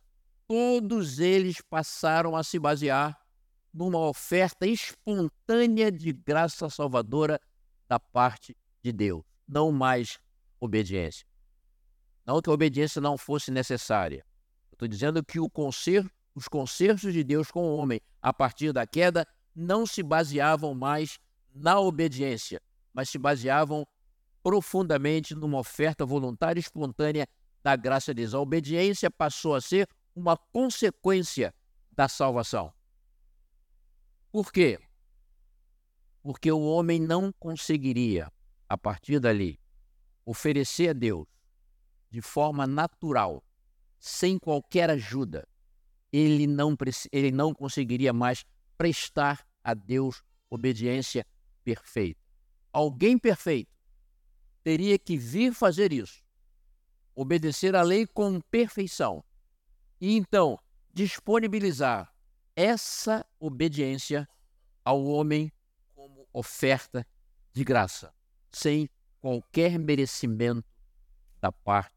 [0.46, 3.18] todos eles passaram a se basear
[3.72, 7.40] numa oferta espontânea de graça salvadora
[7.88, 10.18] da parte de Deus, não mais
[10.60, 11.26] obediência.
[12.24, 14.24] Não que a obediência não fosse necessária.
[14.74, 19.26] Estou dizendo que concerto, os concertos de Deus com o homem a partir da queda
[19.54, 21.18] não se baseavam mais
[21.54, 22.60] na obediência,
[22.92, 23.86] mas se baseavam
[24.42, 27.28] profundamente numa oferta voluntária e espontânea
[27.62, 28.34] da graça de Deus.
[28.34, 31.54] A obediência passou a ser uma consequência
[31.92, 32.72] da salvação.
[34.32, 34.80] Por quê?
[36.20, 38.28] Porque o homem não conseguiria,
[38.68, 39.60] a partir dali,
[40.26, 41.28] oferecer a Deus
[42.10, 43.42] de forma natural,
[44.04, 45.48] sem qualquer ajuda.
[46.12, 46.76] Ele não,
[47.10, 48.44] ele não conseguiria mais
[48.76, 51.26] prestar a Deus obediência
[51.64, 52.20] perfeita.
[52.70, 53.74] Alguém perfeito
[54.62, 56.22] teria que vir fazer isso,
[57.14, 59.24] obedecer à lei com perfeição
[59.98, 60.58] e então
[60.92, 62.14] disponibilizar
[62.54, 64.28] essa obediência
[64.84, 65.50] ao homem
[65.94, 67.06] como oferta
[67.54, 68.12] de graça,
[68.52, 68.86] sem
[69.18, 70.68] qualquer merecimento
[71.40, 71.93] da parte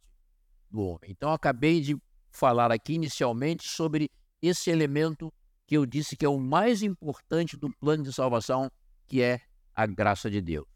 [0.78, 1.10] do homem.
[1.10, 1.98] Então, acabei de
[2.30, 5.34] falar aqui inicialmente sobre esse elemento
[5.66, 8.70] que eu disse que é o mais importante do plano de salvação,
[9.08, 9.42] que é
[9.74, 10.68] a graça de Deus.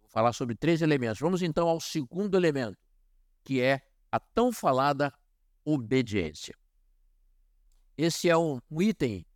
[0.00, 1.20] Vou falar sobre três elementos.
[1.20, 2.78] Vamos então ao segundo elemento,
[3.44, 5.12] que é a tão falada
[5.62, 6.56] obediência.
[7.98, 9.26] Esse é um, item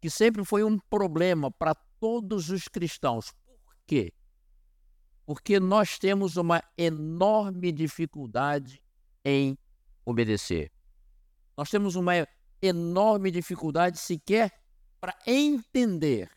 [0.00, 3.30] que sempre foi um problema para todos os cristãos.
[3.44, 4.12] Por quê?
[5.26, 8.82] Porque nós temos uma enorme dificuldade
[9.24, 9.56] em
[10.04, 10.70] obedecer.
[11.56, 12.12] Nós temos uma
[12.62, 14.52] enorme dificuldade sequer
[15.00, 16.30] para entender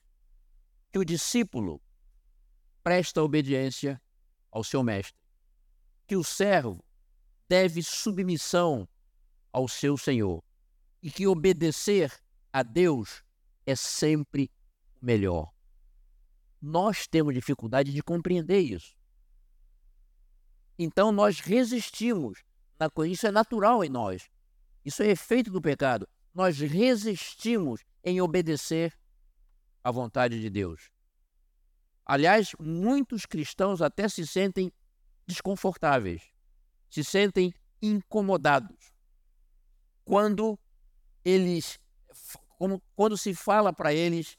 [0.91, 1.81] que o discípulo
[2.83, 4.01] presta obediência
[4.51, 5.19] ao seu mestre,
[6.05, 6.83] que o servo
[7.49, 8.87] deve submissão
[9.51, 10.43] ao seu senhor
[11.01, 12.11] e que obedecer
[12.51, 13.23] a Deus
[13.65, 14.51] é sempre
[15.01, 15.51] melhor.
[16.61, 18.95] Nós temos dificuldade de compreender isso.
[20.77, 22.43] Então nós resistimos.
[23.05, 24.29] Isso é natural em nós.
[24.83, 26.07] Isso é efeito do pecado.
[26.33, 28.97] Nós resistimos em obedecer
[29.83, 30.91] à vontade de Deus.
[32.05, 34.71] Aliás, muitos cristãos até se sentem
[35.25, 36.21] desconfortáveis,
[36.89, 38.93] se sentem incomodados
[40.03, 40.59] quando
[41.23, 41.79] eles
[42.95, 44.37] quando se fala para eles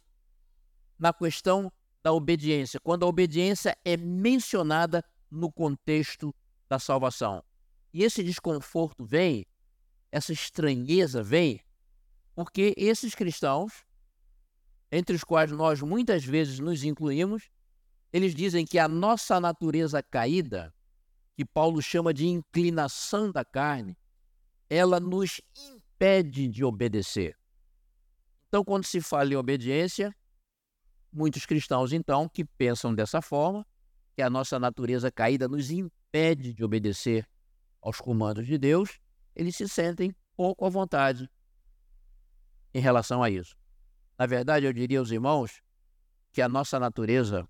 [0.99, 1.71] na questão
[2.03, 6.35] da obediência, quando a obediência é mencionada no contexto
[6.69, 7.43] da salvação.
[7.95, 9.47] E esse desconforto vem
[10.11, 11.61] essa estranheza vem
[12.35, 13.85] porque esses cristãos,
[14.91, 17.49] entre os quais nós muitas vezes nos incluímos,
[18.13, 20.75] eles dizem que a nossa natureza caída,
[21.37, 23.97] que Paulo chama de inclinação da carne,
[24.69, 27.39] ela nos impede de obedecer.
[28.49, 30.13] Então, quando se fala em obediência,
[31.13, 33.65] muitos cristãos, então, que pensam dessa forma,
[34.17, 37.29] que a nossa natureza caída nos impede de obedecer
[37.85, 38.99] aos comandos de Deus,
[39.37, 41.31] eles se sentem pouco à vontade
[42.73, 43.55] em relação a isso.
[44.19, 45.63] Na verdade, eu diria aos irmãos
[46.33, 47.47] que a nossa natureza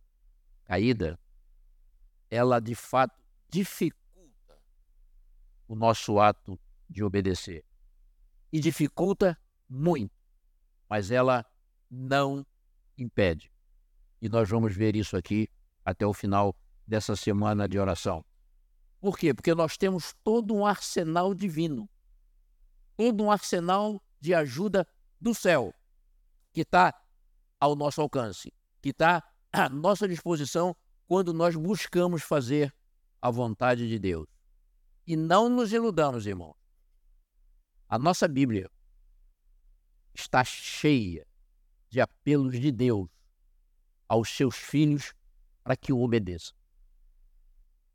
[0.64, 1.18] caída,
[2.28, 3.14] ela de fato
[3.48, 4.58] dificulta
[5.68, 6.58] o nosso ato
[6.90, 7.64] de obedecer.
[8.52, 10.14] E dificulta muito,
[10.88, 11.46] mas ela
[11.88, 12.44] não
[12.98, 13.52] impede.
[14.20, 15.48] E nós vamos ver isso aqui
[15.84, 18.24] até o final dessa semana de oração.
[19.04, 19.34] Por quê?
[19.34, 21.86] Porque nós temos todo um arsenal divino,
[22.96, 24.88] todo um arsenal de ajuda
[25.20, 25.74] do céu
[26.54, 26.98] que está
[27.60, 30.74] ao nosso alcance, que está à nossa disposição
[31.06, 32.74] quando nós buscamos fazer
[33.20, 34.26] a vontade de Deus.
[35.06, 36.56] E não nos iludamos, irmão.
[37.86, 38.70] A nossa Bíblia
[40.14, 41.26] está cheia
[41.90, 43.10] de apelos de Deus
[44.08, 45.12] aos seus filhos
[45.62, 46.56] para que o obedeçam.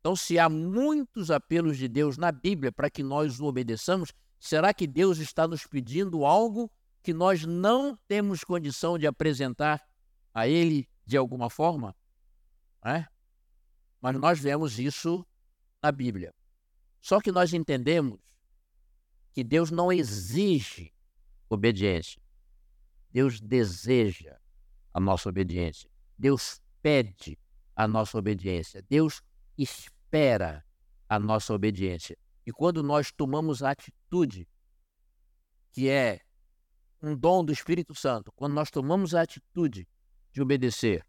[0.00, 4.72] Então, se há muitos apelos de Deus na Bíblia para que nós o obedeçamos, será
[4.72, 6.70] que Deus está nos pedindo algo
[7.02, 9.86] que nós não temos condição de apresentar
[10.32, 11.94] a Ele de alguma forma?
[12.82, 13.06] É?
[14.00, 15.24] Mas nós vemos isso
[15.82, 16.34] na Bíblia.
[16.98, 18.20] Só que nós entendemos
[19.32, 20.94] que Deus não exige
[21.48, 22.22] obediência.
[23.10, 24.38] Deus deseja
[24.94, 25.90] a nossa obediência.
[26.18, 27.38] Deus pede
[27.76, 28.82] a nossa obediência.
[28.88, 29.22] Deus
[29.62, 30.64] espera
[31.08, 32.16] a nossa obediência.
[32.46, 34.48] E quando nós tomamos a atitude,
[35.72, 36.20] que é
[37.02, 39.86] um dom do Espírito Santo, quando nós tomamos a atitude
[40.32, 41.06] de obedecer,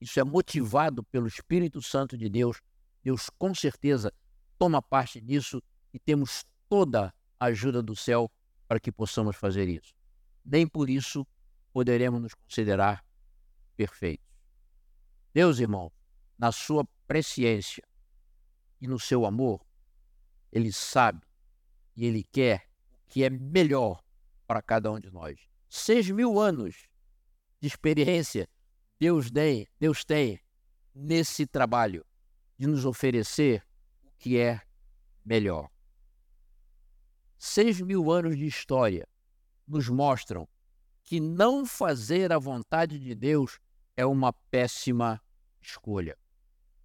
[0.00, 2.60] isso é motivado pelo Espírito Santo de Deus,
[3.02, 4.12] Deus com certeza
[4.58, 8.30] toma parte nisso e temos toda a ajuda do céu
[8.66, 9.94] para que possamos fazer isso.
[10.44, 11.26] Nem por isso
[11.72, 13.04] poderemos nos considerar
[13.76, 14.26] perfeitos.
[15.32, 15.92] Deus, irmão,
[16.44, 17.82] na sua presciência
[18.78, 19.64] e no seu amor,
[20.52, 21.26] ele sabe
[21.96, 24.04] e ele quer o que é melhor
[24.46, 25.40] para cada um de nós.
[25.70, 26.86] Seis mil anos
[27.62, 28.46] de experiência
[29.00, 30.38] Deus tem, Deus tem
[30.94, 32.04] nesse trabalho
[32.58, 33.64] de nos oferecer
[34.02, 34.60] o que é
[35.24, 35.70] melhor.
[37.38, 39.08] Seis mil anos de história
[39.66, 40.46] nos mostram
[41.04, 43.58] que não fazer a vontade de Deus
[43.96, 45.18] é uma péssima
[45.62, 46.14] escolha.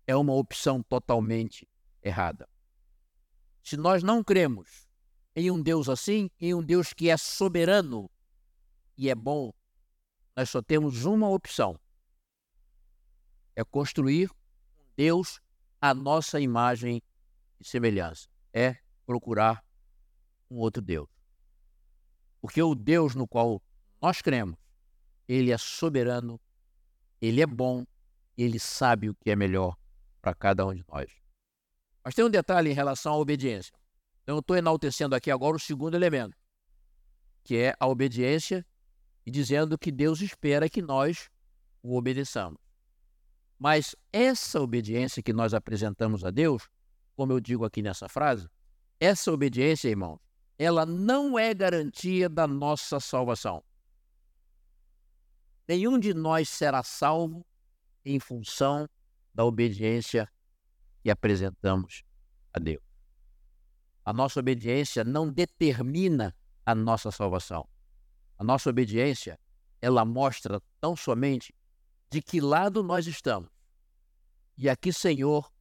[0.10, 1.70] É uma opção totalmente
[2.02, 2.50] errada.
[3.62, 4.90] Se nós não cremos
[5.36, 8.10] em um Deus assim, em um Deus que é soberano
[8.98, 9.54] e é bom,
[10.36, 11.80] nós só temos uma opção:
[13.56, 15.40] é construir um Deus
[15.80, 17.04] à nossa imagem
[17.60, 18.28] e semelhança.
[18.52, 19.64] É procurar
[20.50, 21.08] um outro Deus.
[22.42, 23.62] Porque o Deus no qual
[24.02, 24.58] nós cremos,
[25.28, 26.42] ele é soberano,
[27.22, 27.86] ele é bom,
[28.36, 29.78] ele sabe o que é melhor
[30.22, 31.12] para cada um de nós.
[32.04, 33.74] Mas tem um detalhe em relação à obediência.
[34.24, 36.38] Então, eu estou enaltecendo aqui agora o segundo elemento,
[37.44, 38.66] que é a obediência,
[39.26, 41.30] e dizendo que Deus espera que nós
[41.82, 42.60] o obedeçamos.
[43.58, 46.70] Mas essa obediência que nós apresentamos a Deus,
[47.16, 48.48] como eu digo aqui nessa frase,
[49.00, 50.20] essa obediência, irmãos,
[50.58, 53.64] ela não é garantia da nossa salvação.
[55.68, 57.46] Nenhum de nós será salvo
[58.04, 58.90] em função
[59.34, 60.30] da obediência
[61.02, 62.04] que apresentamos
[62.54, 62.84] a Deus.
[64.04, 67.68] A nossa obediência não determina a nossa salvação.
[68.38, 69.40] A nossa obediência,
[69.82, 71.54] ela mostra tão somente
[72.10, 73.50] de que lado nós estamos
[74.58, 75.52] e a que Senhor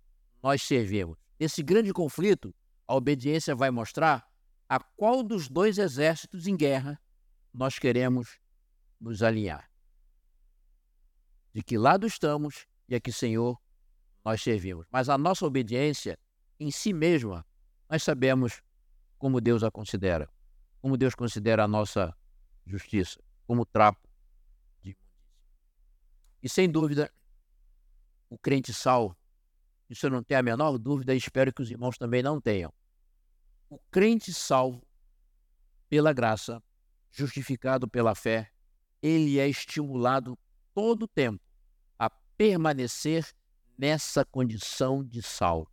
[0.43, 1.19] nós servimos.
[1.39, 2.55] Nesse grande conflito,
[2.87, 4.27] a obediência vai mostrar
[4.69, 7.01] a qual dos dois exércitos em guerra
[7.53, 8.39] nós queremos
[9.01, 9.71] nos alinhar.
[11.55, 13.61] De que lado estamos e a que Senhor
[14.25, 14.87] nós servimos.
[14.91, 16.19] Mas a nossa obediência
[16.59, 17.47] em si mesma
[17.89, 18.63] nós sabemos
[19.19, 20.29] como Deus a considera,
[20.81, 22.17] como Deus considera a nossa
[22.67, 24.09] justiça, como trapo
[24.83, 24.97] de.
[26.43, 27.13] E sem dúvida,
[28.29, 29.17] o crente salvo,
[29.89, 32.73] isso eu não tenho a menor dúvida e espero que os irmãos também não tenham.
[33.71, 34.87] O crente salvo
[35.89, 36.63] pela graça,
[37.11, 38.51] justificado pela fé,
[39.03, 40.39] ele é estimulado
[40.75, 41.48] todo o tempo
[42.39, 43.29] permanecer
[43.77, 45.69] nessa condição de salvo.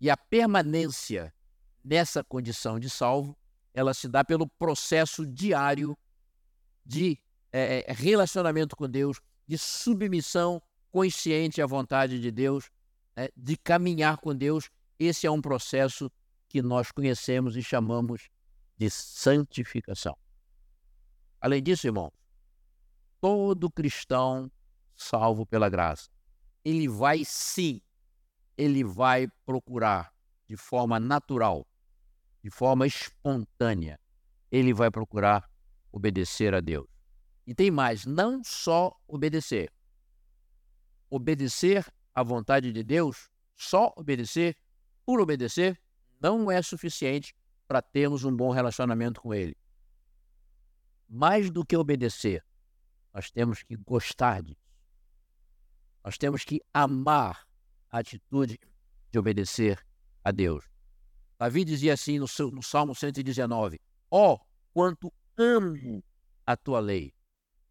[0.00, 1.34] E a permanência
[1.84, 3.36] nessa condição de salvo,
[3.74, 5.98] ela se dá pelo processo diário
[6.84, 7.18] de
[7.52, 12.70] é, relacionamento com Deus, de submissão consciente à vontade de Deus,
[13.16, 14.70] né, de caminhar com Deus.
[14.98, 16.10] Esse é um processo
[16.48, 18.28] que nós conhecemos e chamamos
[18.76, 20.16] de santificação.
[21.40, 22.12] Além disso, irmão,
[23.20, 24.50] todo cristão
[24.96, 26.08] salvo pela graça,
[26.64, 27.80] ele vai sim
[28.56, 30.12] ele vai procurar
[30.48, 31.66] de forma natural,
[32.42, 34.00] de forma espontânea,
[34.50, 35.50] ele vai procurar
[35.92, 36.86] obedecer a Deus.
[37.46, 39.70] E tem mais, não só obedecer.
[41.10, 44.56] Obedecer à vontade de Deus, só obedecer
[45.04, 45.80] por obedecer,
[46.20, 47.34] não é suficiente
[47.68, 49.56] para termos um bom relacionamento com Ele.
[51.08, 52.44] Mais do que obedecer,
[53.12, 54.65] nós temos que gostar disso.
[56.06, 57.44] Nós temos que amar
[57.90, 58.60] a atitude
[59.10, 59.84] de obedecer
[60.22, 60.64] a Deus.
[61.36, 64.40] Davi dizia assim no, no Salmo 119: Ó, oh,
[64.72, 66.04] quanto amo
[66.46, 67.12] a tua lei!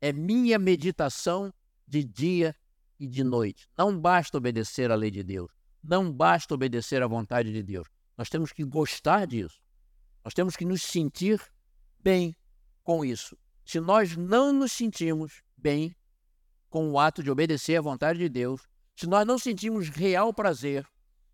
[0.02, 1.54] É minha meditação
[1.88, 2.54] de dia
[3.00, 3.70] e de noite.
[3.78, 5.50] Não basta obedecer à lei de Deus.
[5.82, 7.88] Não basta obedecer à vontade de Deus.
[8.18, 9.62] Nós temos que gostar disso.
[10.26, 11.42] Nós temos que nos sentir
[12.02, 12.36] bem
[12.84, 13.38] com isso.
[13.64, 15.96] Se nós não nos sentimos bem
[16.70, 18.62] com o ato de obedecer à vontade de Deus,
[18.96, 20.88] se nós não sentimos real prazer,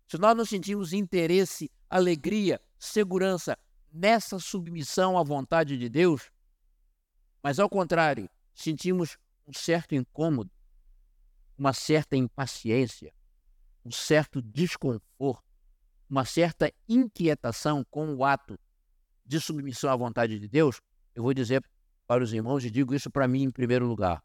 [0.08, 3.56] se nós não sentimos interesse, alegria, segurança
[3.92, 6.30] nessa submissão à vontade de Deus,
[7.42, 9.16] mas ao contrário, sentimos
[9.46, 10.50] um certo incômodo,
[11.56, 13.12] uma certa impaciência,
[13.84, 15.44] um certo desconforto,
[16.08, 18.58] uma certa inquietação com o ato
[19.24, 20.80] de submissão à vontade de Deus,
[21.14, 21.64] eu vou dizer
[22.06, 24.22] para os irmãos e digo isso para mim em primeiro lugar.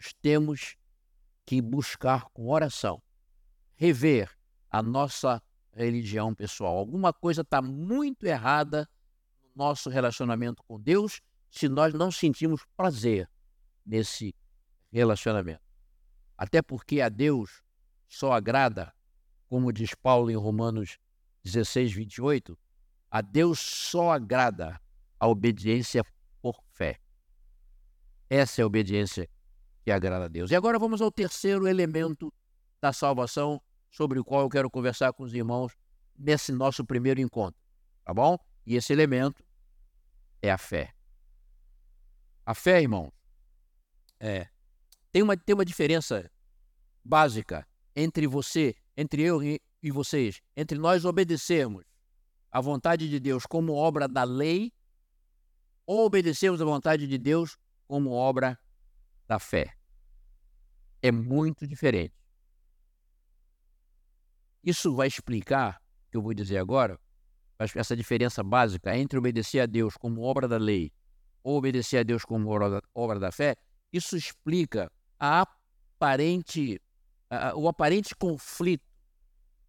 [0.00, 0.76] Nós temos
[1.44, 3.02] que buscar com oração,
[3.76, 4.34] rever
[4.70, 5.42] a nossa
[5.74, 6.78] religião pessoal.
[6.78, 8.88] Alguma coisa está muito errada
[9.42, 11.20] no nosso relacionamento com Deus
[11.50, 13.28] se nós não sentimos prazer
[13.84, 14.34] nesse
[14.90, 15.60] relacionamento.
[16.34, 17.62] Até porque a Deus
[18.08, 18.94] só agrada,
[19.50, 20.98] como diz Paulo em Romanos
[21.44, 22.58] 16, 28,
[23.10, 24.80] a Deus só agrada
[25.18, 26.02] a obediência
[26.40, 26.98] por fé.
[28.30, 29.28] Essa é a obediência
[29.90, 30.52] que agrada a Deus.
[30.52, 32.32] E agora vamos ao terceiro elemento
[32.80, 33.60] da salvação,
[33.90, 35.76] sobre o qual eu quero conversar com os irmãos
[36.16, 37.60] nesse nosso primeiro encontro,
[38.04, 38.38] tá bom?
[38.64, 39.44] E esse elemento
[40.40, 40.94] é a fé.
[42.46, 43.12] A fé, irmão,
[44.20, 44.48] é,
[45.10, 46.30] tem, uma, tem uma diferença
[47.04, 47.66] básica
[47.96, 51.84] entre você, entre eu e, e vocês, entre nós obedecermos
[52.52, 54.72] à vontade de Deus como obra da lei
[55.84, 58.56] ou obedecermos à vontade de Deus como obra
[59.26, 59.79] da fé.
[61.02, 62.14] É muito diferente.
[64.62, 65.80] Isso vai explicar,
[66.10, 66.98] que eu vou dizer agora,
[67.58, 70.92] essa diferença básica entre obedecer a Deus como obra da lei
[71.42, 73.56] ou obedecer a Deus como obra da, obra da fé.
[73.92, 76.80] Isso explica a aparente,
[77.28, 78.84] a, o aparente conflito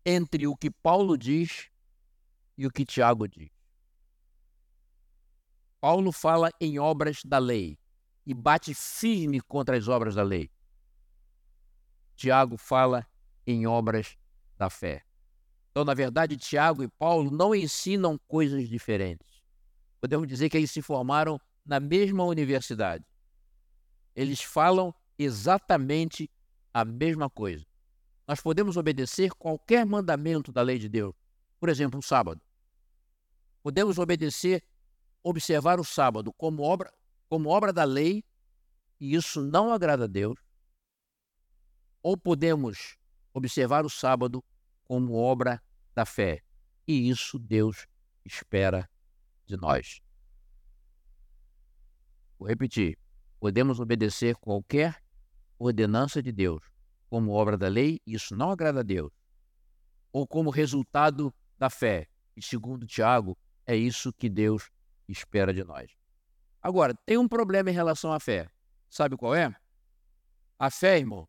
[0.06, 1.70] entre o que Paulo diz
[2.58, 3.50] e o que Tiago diz.
[5.80, 7.78] Paulo fala em obras da lei
[8.26, 10.50] e bate firme contra as obras da lei.
[12.22, 13.04] Tiago fala
[13.48, 14.16] em obras
[14.56, 15.04] da fé.
[15.72, 19.42] Então, na verdade, Tiago e Paulo não ensinam coisas diferentes.
[20.00, 23.04] Podemos dizer que eles se formaram na mesma universidade.
[24.16, 26.30] Eles falam exatamente
[26.72, 27.66] a mesma coisa.
[28.28, 31.16] Nós podemos obedecer qualquer mandamento da lei de Deus.
[31.60, 32.40] Por exemplo, o sábado.
[33.64, 34.64] Podemos obedecer,
[35.24, 36.94] observar o sábado como obra,
[37.28, 38.24] como obra da lei,
[39.00, 40.38] e isso não agrada a Deus.
[42.02, 42.98] Ou podemos
[43.34, 44.44] observar o sábado
[44.84, 45.62] como obra
[45.94, 46.42] da fé.
[46.88, 47.88] E isso Deus
[48.26, 48.90] espera
[49.46, 50.02] de nós.
[52.38, 52.98] Vou repetir:
[53.40, 55.02] podemos obedecer qualquer
[55.60, 56.64] ordenança de Deus
[57.10, 59.12] como obra da lei, isso não agrada a Deus,
[60.12, 62.08] ou como resultado da fé.
[62.36, 64.72] E segundo Tiago, é isso que Deus
[65.08, 65.92] espera de nós.
[66.62, 68.50] Agora, tem um problema em relação à fé.
[68.90, 69.54] Sabe qual é?
[70.58, 71.28] A fé, irmão,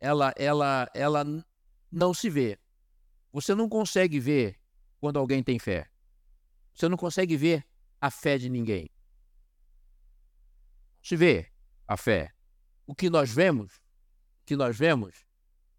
[0.00, 1.24] ela, ela, ela
[1.90, 2.58] não se vê.
[3.32, 4.58] Você não consegue ver
[4.98, 5.88] quando alguém tem fé.
[6.74, 7.66] Você não consegue ver
[8.00, 8.88] a fé de ninguém.
[11.02, 11.50] Se vê
[11.86, 12.32] a fé.
[12.86, 15.24] O que nós vemos, o que nós vemos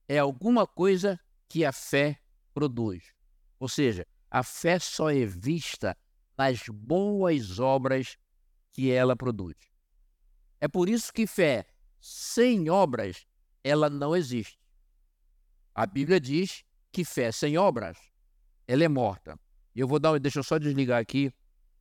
[0.07, 1.19] é alguma coisa
[1.49, 2.19] que a fé
[2.53, 3.13] produz.
[3.59, 5.97] Ou seja, a fé só é vista
[6.37, 8.17] nas boas obras
[8.71, 9.55] que ela produz.
[10.59, 11.65] É por isso que fé
[11.99, 13.27] sem obras,
[13.63, 14.59] ela não existe.
[15.73, 17.97] A Bíblia diz que fé sem obras,
[18.67, 19.39] ela é morta.
[19.75, 21.33] Eu vou dar, deixa eu só desligar aqui.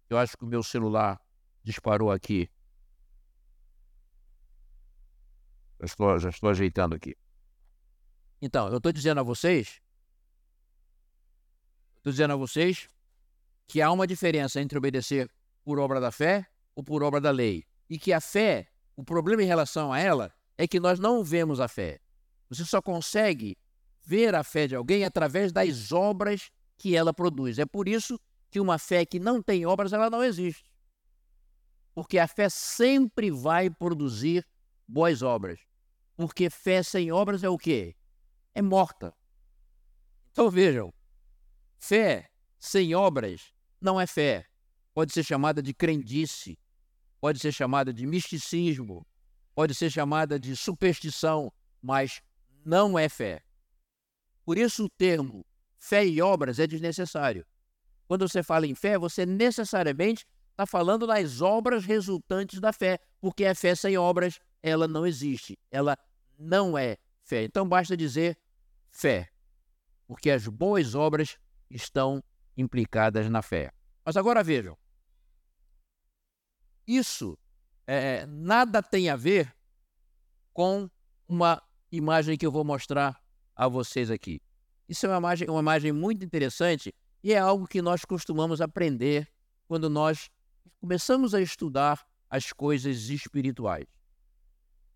[0.08, 1.20] Eu acho que o meu celular
[1.64, 2.48] disparou aqui.
[5.80, 7.16] Já estou, já estou ajeitando aqui.
[8.40, 9.80] Então, eu estou dizendo a vocês,
[11.96, 12.88] estou dizendo a vocês
[13.66, 15.30] que há uma diferença entre obedecer
[15.62, 17.66] por obra da fé ou por obra da lei.
[17.88, 21.58] E que a fé, o problema em relação a ela é que nós não vemos
[21.58, 21.98] a fé.
[22.50, 23.56] Você só consegue
[24.04, 27.58] ver a fé de alguém através das obras que ela produz.
[27.58, 30.70] É por isso que uma fé que não tem obras, ela não existe.
[31.94, 34.46] Porque a fé sempre vai produzir
[34.86, 35.58] boas obras.
[36.14, 37.96] Porque fé sem obras é o quê?
[38.54, 39.14] É morta.
[40.30, 40.92] Então vejam,
[41.78, 44.44] fé sem obras não é fé.
[44.92, 46.58] Pode ser chamada de crendice,
[47.18, 49.06] pode ser chamada de misticismo,
[49.60, 51.52] pode ser chamada de superstição,
[51.82, 52.22] mas
[52.64, 53.42] não é fé.
[54.42, 55.44] Por isso o termo
[55.78, 57.44] fé e obras é desnecessário.
[58.08, 63.44] Quando você fala em fé, você necessariamente está falando das obras resultantes da fé, porque
[63.44, 65.94] a fé sem obras, ela não existe, ela
[66.38, 67.44] não é fé.
[67.44, 68.38] Então basta dizer
[68.88, 69.28] fé,
[70.06, 71.38] porque as boas obras
[71.68, 72.24] estão
[72.56, 73.70] implicadas na fé.
[74.06, 74.74] Mas agora vejam,
[76.86, 77.36] isso
[77.92, 79.52] é, nada tem a ver
[80.52, 80.88] com
[81.26, 81.60] uma
[81.90, 83.20] imagem que eu vou mostrar
[83.54, 84.40] a vocês aqui.
[84.88, 89.28] Isso é uma imagem, uma imagem muito interessante e é algo que nós costumamos aprender
[89.66, 90.30] quando nós
[90.80, 93.86] começamos a estudar as coisas espirituais.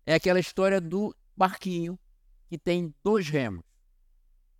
[0.05, 1.99] É aquela história do barquinho
[2.47, 3.65] que tem dois remos.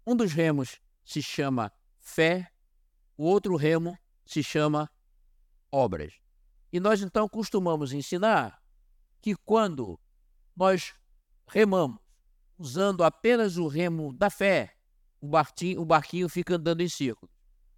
[0.06, 1.72] Um dos remos se chama
[2.02, 2.52] fé,
[3.16, 4.92] o outro remo se chama
[5.72, 6.25] obras.
[6.76, 8.62] E nós então costumamos ensinar
[9.22, 9.98] que quando
[10.54, 10.94] nós
[11.48, 12.02] remamos
[12.58, 14.76] usando apenas o remo da fé,
[15.22, 17.32] o barquinho, o barquinho fica andando em círculo.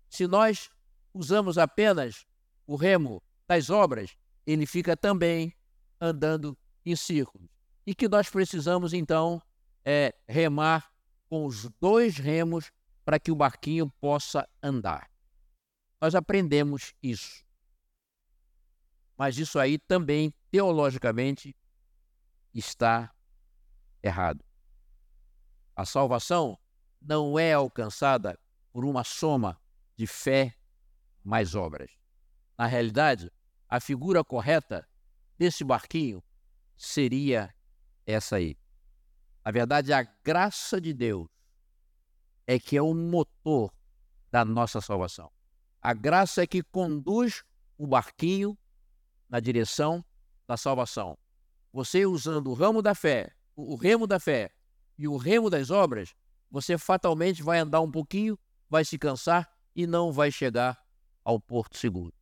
[0.09, 0.71] Se nós
[1.13, 2.25] usamos apenas
[2.65, 4.17] o remo das obras,
[4.47, 5.55] ele fica também
[6.01, 7.51] andando em círculos.
[7.85, 9.39] E que nós precisamos, então,
[9.85, 10.91] é, remar
[11.29, 12.71] com os dois remos
[13.05, 15.07] para que o barquinho possa andar.
[16.01, 17.45] Nós aprendemos isso.
[19.17, 21.55] Mas isso aí também, teologicamente,
[22.53, 23.11] está
[24.03, 24.43] errado.
[25.75, 26.57] A salvação
[27.01, 28.39] não é alcançada
[28.71, 29.59] por uma soma
[29.95, 30.55] de fé
[31.23, 31.89] mais obras.
[32.57, 33.31] Na realidade,
[33.67, 34.87] a figura correta
[35.37, 36.23] desse barquinho
[36.75, 37.53] seria
[38.05, 38.57] essa aí.
[39.43, 41.27] Na verdade, a graça de Deus
[42.45, 43.73] é que é o motor
[44.31, 45.31] da nossa salvação.
[45.81, 47.43] A graça é que conduz
[47.77, 48.57] o barquinho
[49.29, 50.03] na direção
[50.47, 51.17] da salvação.
[51.71, 54.51] Você usando o ramo da fé, o remo da fé
[54.97, 56.15] e o remo das obras,
[56.49, 60.81] você fatalmente vai andar um pouquinho, vai se cansar e não vai chegar
[61.23, 62.13] ao porto seguro.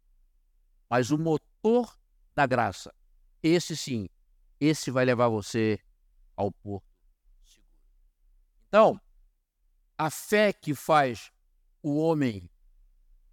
[0.89, 1.97] Mas o motor
[2.35, 2.93] da graça,
[3.41, 4.09] esse sim,
[4.59, 5.79] esse vai levar você
[6.35, 6.85] ao porto
[7.45, 7.69] seguro.
[8.67, 8.99] Então,
[9.97, 11.31] a fé que faz
[11.81, 12.49] o homem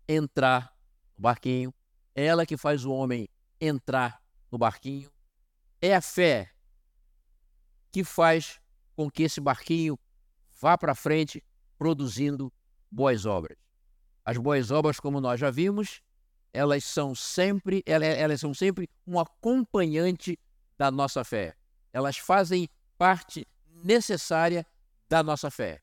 [0.07, 0.77] entrar
[1.17, 1.75] no barquinho,
[2.15, 3.29] ela que faz o homem
[3.65, 5.09] entrar no barquinho,
[5.81, 6.51] é a fé
[7.93, 8.61] que faz
[8.97, 9.97] com que esse barquinho
[10.61, 11.43] vá para frente
[11.79, 12.53] produzindo
[12.91, 13.57] boas obras.
[14.25, 16.03] As boas obras, como nós já vimos,
[16.53, 20.39] elas são sempre, elas são sempre um acompanhante
[20.77, 21.55] da nossa fé.
[21.93, 23.47] Elas fazem parte
[23.85, 24.67] necessária
[25.09, 25.81] da nossa fé.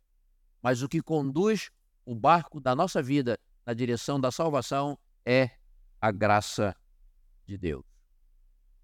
[0.61, 1.71] Mas o que conduz
[2.05, 5.51] o barco da nossa vida na direção da salvação é
[6.01, 6.75] a graça
[7.49, 7.83] de Deus.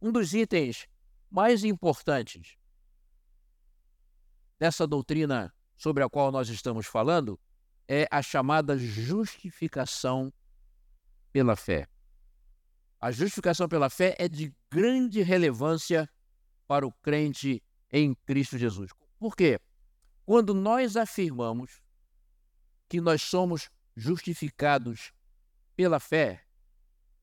[0.02, 0.88] Um dos itens
[1.30, 2.58] mais importantes
[4.58, 7.40] dessa doutrina sobre a qual nós estamos falando
[7.88, 10.34] é a chamada justificação
[11.32, 11.88] pela fé.
[13.00, 16.10] A justificação pela fé é de grande relevância
[16.68, 17.62] para o crente
[17.92, 18.92] em Cristo Jesus.
[19.20, 19.60] Por quê?
[20.26, 21.82] Quando nós afirmamos
[22.90, 25.12] que nós somos justificados
[25.76, 26.45] pela fé,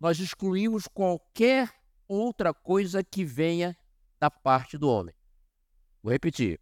[0.02, 1.72] nós excluímos qualquer
[2.08, 3.78] outra coisa que venha
[4.18, 5.14] da parte do homem.
[6.02, 6.60] Vou repetir.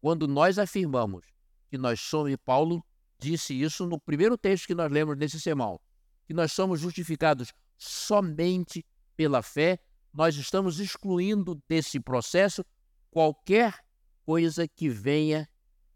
[0.00, 1.26] Quando nós afirmamos
[1.68, 2.80] que nós somos, e Paulo
[3.18, 5.80] disse isso no primeiro texto que nós lemos nesse sermão,
[6.28, 9.80] que nós somos justificados somente pela fé,
[10.14, 12.64] nós estamos excluindo desse processo
[13.10, 13.84] qualquer
[14.24, 15.48] coisa que venha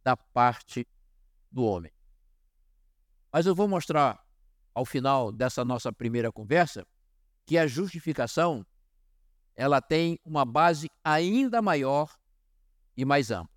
[0.02, 0.84] da parte
[1.52, 1.92] do homem.
[3.32, 4.23] Mas eu vou mostrar
[4.74, 6.86] ao final dessa nossa primeira conversa
[7.46, 8.66] que a justificação
[9.54, 12.12] ela tem uma base ainda maior
[12.96, 13.54] e mais ampla.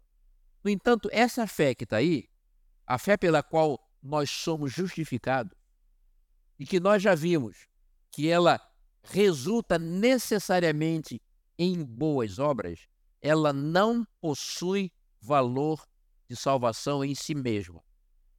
[0.63, 2.27] No entanto, essa fé que está aí,
[2.85, 5.57] a fé pela qual nós somos justificados,
[6.59, 7.67] e que nós já vimos
[8.11, 8.59] que ela
[9.03, 11.21] resulta necessariamente
[11.57, 12.87] em boas obras,
[13.21, 14.91] ela não possui
[15.21, 15.87] valor
[16.27, 17.81] de salvação em si mesma.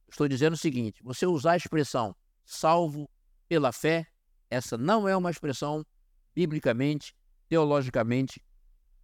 [0.07, 2.15] Estou dizendo o seguinte: você usar a expressão
[2.49, 3.07] salvo
[3.47, 4.07] pela fé,
[4.49, 5.85] essa não é uma expressão
[6.33, 7.15] biblicamente,
[7.47, 8.43] teologicamente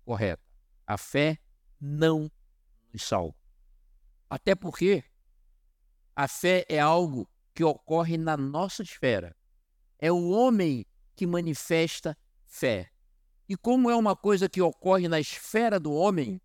[0.03, 0.41] correta.
[0.87, 1.37] A fé
[1.79, 2.31] não
[2.91, 3.35] nos salva.
[4.27, 5.03] Até porque
[6.15, 9.35] a fé é algo que ocorre na nossa esfera.
[9.99, 10.83] É o homem
[11.15, 12.17] que manifesta
[12.47, 12.91] fé.
[13.47, 16.41] E como é uma coisa que ocorre na esfera do homem,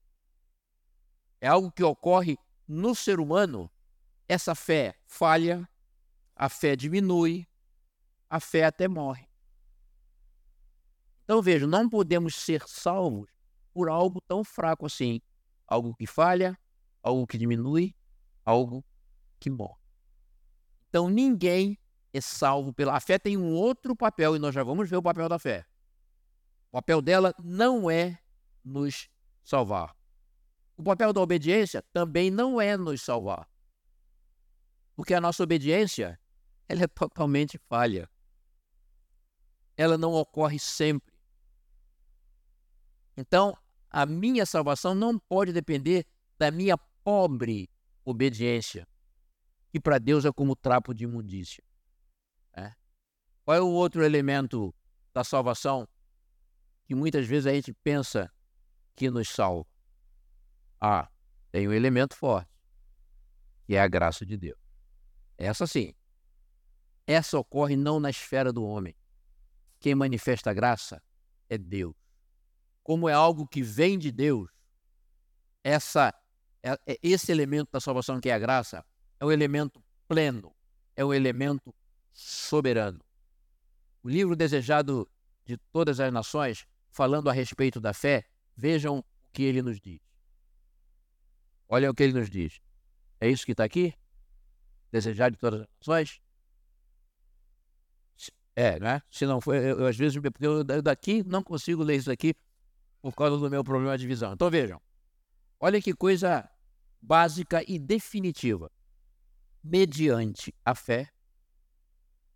[1.40, 2.36] é algo que ocorre
[2.68, 3.70] no ser humano,
[4.28, 5.66] essa fé falha,
[6.40, 7.46] a fé diminui,
[8.30, 9.28] a fé até morre.
[11.22, 13.28] Então veja, não podemos ser salvos
[13.74, 15.20] por algo tão fraco assim.
[15.66, 16.58] Algo que falha,
[17.02, 17.94] algo que diminui,
[18.42, 18.82] algo
[19.38, 19.82] que morre.
[20.88, 21.78] Então ninguém
[22.10, 22.96] é salvo pela.
[22.96, 25.66] A fé tem um outro papel e nós já vamos ver o papel da fé.
[26.68, 28.18] O papel dela não é
[28.64, 29.10] nos
[29.44, 29.94] salvar.
[30.74, 33.46] O papel da obediência também não é nos salvar.
[34.96, 36.18] Porque a nossa obediência,
[36.70, 38.08] ela é totalmente falha.
[39.76, 41.12] Ela não ocorre sempre.
[43.16, 43.58] Então,
[43.90, 46.06] a minha salvação não pode depender
[46.38, 47.68] da minha pobre
[48.04, 48.86] obediência,
[49.72, 51.64] que para Deus é como trapo de imundícia.
[52.52, 52.72] É.
[53.44, 54.72] Qual é o outro elemento
[55.12, 55.88] da salvação
[56.84, 58.32] que muitas vezes a gente pensa
[58.94, 59.68] que nos salva?
[60.80, 61.10] Ah,
[61.50, 62.48] tem um elemento forte,
[63.66, 64.58] que é a graça de Deus.
[65.36, 65.94] Essa sim.
[67.10, 68.94] Essa ocorre não na esfera do homem.
[69.80, 71.02] Quem manifesta a graça
[71.48, 71.96] é Deus.
[72.84, 74.48] Como é algo que vem de Deus,
[75.64, 76.14] essa,
[76.62, 78.86] é, é esse elemento da salvação que é a graça
[79.18, 80.54] é um elemento pleno,
[80.94, 81.74] é um elemento
[82.12, 83.00] soberano.
[84.04, 85.10] O livro desejado
[85.44, 88.24] de todas as nações, falando a respeito da fé,
[88.56, 89.98] vejam o que ele nos diz.
[91.68, 92.60] Olha o que ele nos diz.
[93.18, 93.94] É isso que está aqui?
[94.92, 96.20] Desejado de todas as nações?
[98.60, 99.00] É, né?
[99.10, 102.34] Se não for, eu, eu às vezes eu, eu daqui não consigo ler isso aqui
[103.00, 104.34] por causa do meu problema de visão.
[104.34, 104.78] Então vejam,
[105.58, 106.46] olha que coisa
[107.00, 108.70] básica e definitiva.
[109.64, 111.08] Mediante a fé,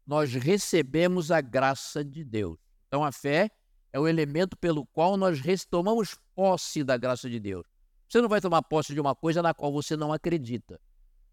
[0.07, 2.59] nós recebemos a graça de Deus.
[2.89, 3.51] Então, a fé
[3.93, 7.67] é o elemento pelo qual nós tomamos posse da graça de Deus.
[8.09, 10.81] Você não vai tomar posse de uma coisa na qual você não acredita.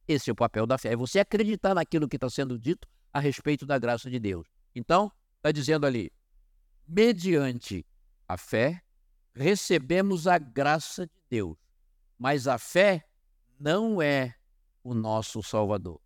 [0.06, 3.22] Esse é o papel da fé, é você acreditar naquilo que está sendo dito a
[3.22, 4.61] respeito da graça de Deus.
[4.76, 6.12] Então, está dizendo ali,
[6.88, 7.86] mediante
[8.28, 8.82] a fé,
[9.34, 11.58] recebemos a graça de Deus,
[12.18, 13.08] mas a fé
[13.60, 14.36] não é
[14.84, 16.00] o nosso Salvador.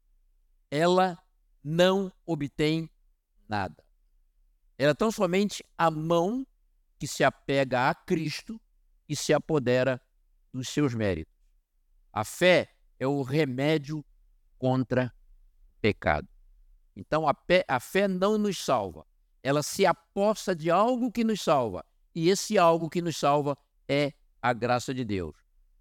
[0.69, 1.17] Ela
[1.63, 2.89] não obtém
[3.47, 3.83] nada.
[4.77, 6.45] Ela é tão somente a mão
[6.99, 8.59] que se apega a Cristo
[9.07, 10.01] e se apodera
[10.53, 11.33] dos seus méritos.
[12.11, 14.03] A fé é o remédio
[14.57, 15.13] contra
[15.77, 16.27] o pecado.
[16.95, 19.05] Então a, pé, a fé não nos salva.
[19.43, 21.85] Ela se aposta de algo que nos salva.
[22.13, 25.35] E esse algo que nos salva é a graça de Deus.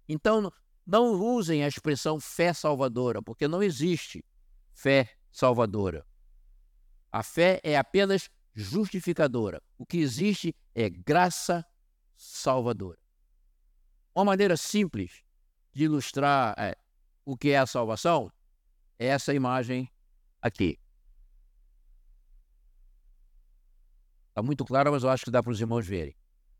[0.07, 0.51] Então
[0.85, 4.23] não usem a expressão fé salvadora, porque não existe
[4.73, 6.05] fé salvadora.
[7.11, 9.61] A fé é apenas justificadora.
[9.77, 11.65] O que existe é graça
[12.15, 12.99] salvadora.
[14.13, 15.23] Uma maneira simples
[15.73, 16.77] de ilustrar é,
[17.25, 18.31] o que é a salvação
[18.97, 19.91] é essa imagem
[20.41, 20.79] aqui.
[24.35, 26.13] Está muito clara, mas eu acho que dá para os irmãos verem.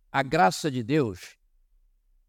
[0.09, 1.35] A graça de Deus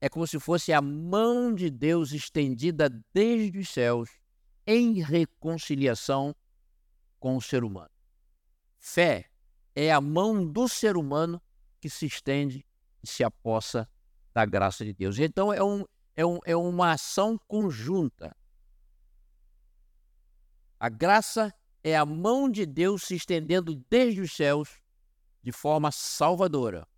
[0.00, 4.10] é como se fosse a mão de Deus estendida desde os céus
[4.66, 6.34] em reconciliação
[7.20, 7.92] com o ser humano.
[8.80, 9.30] Fé
[9.72, 11.40] é a mão do ser humano
[11.80, 12.66] que se estende
[13.00, 13.88] e se apossa
[14.34, 15.16] da graça de Deus.
[15.16, 15.84] Então é, um,
[16.16, 18.36] é, um, é uma ação conjunta.
[20.80, 24.84] A graça é a mão de Deus se estendendo desde os céus
[25.46, 26.88] de forma salvadora.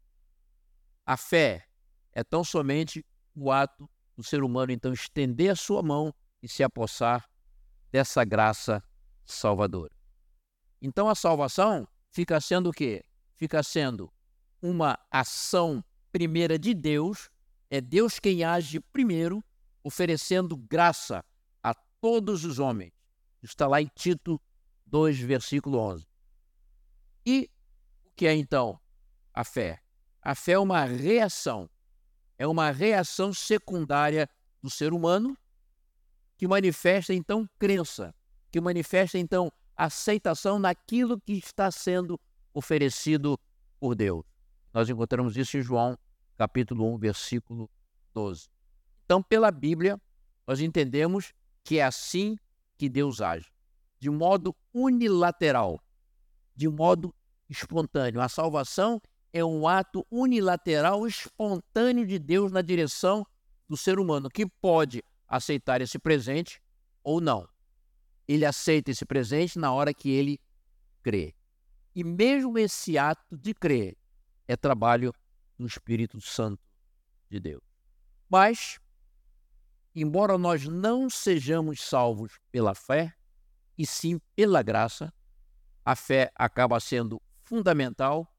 [1.05, 1.66] A fé
[2.14, 3.86] é tão somente o ato
[4.16, 7.28] do ser humano, então, estender a sua mão e se apossar
[7.92, 8.82] dessa graça
[9.26, 9.94] salvadora.
[10.80, 13.05] Então, a salvação fica sendo o quê?
[13.36, 14.11] Fica sendo
[14.62, 17.28] uma ação primeira de Deus,
[17.68, 19.44] é Deus quem age primeiro,
[19.84, 21.22] oferecendo graça
[21.62, 22.94] a todos os homens.
[23.42, 24.40] Está lá em Tito
[24.86, 26.07] 2, versículo 11.
[27.26, 27.51] E
[28.18, 28.78] que é então
[29.32, 29.80] a fé?
[30.20, 31.70] A fé é uma reação
[32.36, 34.28] é uma reação secundária
[34.62, 35.36] do ser humano
[36.36, 38.14] que manifesta então crença,
[38.50, 42.18] que manifesta então aceitação naquilo que está sendo
[42.54, 43.38] oferecido
[43.78, 44.24] por Deus.
[44.72, 45.98] Nós encontramos isso em João,
[46.36, 47.70] capítulo 1, versículo
[48.14, 48.48] 12.
[49.04, 50.00] Então, pela Bíblia,
[50.46, 51.32] nós entendemos
[51.64, 52.36] que é assim
[52.76, 53.50] que Deus age,
[53.98, 55.80] de modo unilateral,
[56.54, 57.12] de modo
[57.49, 58.20] espontâneo.
[58.20, 59.01] A salvação
[59.32, 63.26] é um ato unilateral, espontâneo de Deus na direção
[63.68, 66.62] do ser humano, que pode aceitar esse presente
[67.03, 67.49] ou não.
[68.26, 70.40] Ele aceita esse presente na hora que ele
[71.03, 71.34] crê.
[71.94, 73.96] E mesmo esse ato de crer
[74.46, 75.12] é trabalho
[75.59, 76.62] do Espírito Santo
[77.28, 77.62] de Deus.
[78.28, 78.78] Mas,
[79.94, 83.14] embora nós não sejamos salvos pela fé,
[83.76, 85.12] e sim pela graça,
[85.84, 88.30] a fé acaba sendo fundamental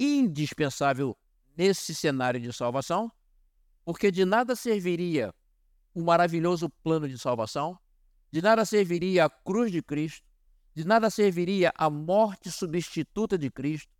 [0.00, 1.16] indispensável
[1.56, 3.12] nesse cenário de salvação,
[3.84, 5.34] porque de nada serviria
[5.94, 7.78] o maravilhoso plano de salvação,
[8.30, 10.26] de nada serviria a cruz de Cristo,
[10.74, 13.94] de nada serviria a morte substituta de Cristo,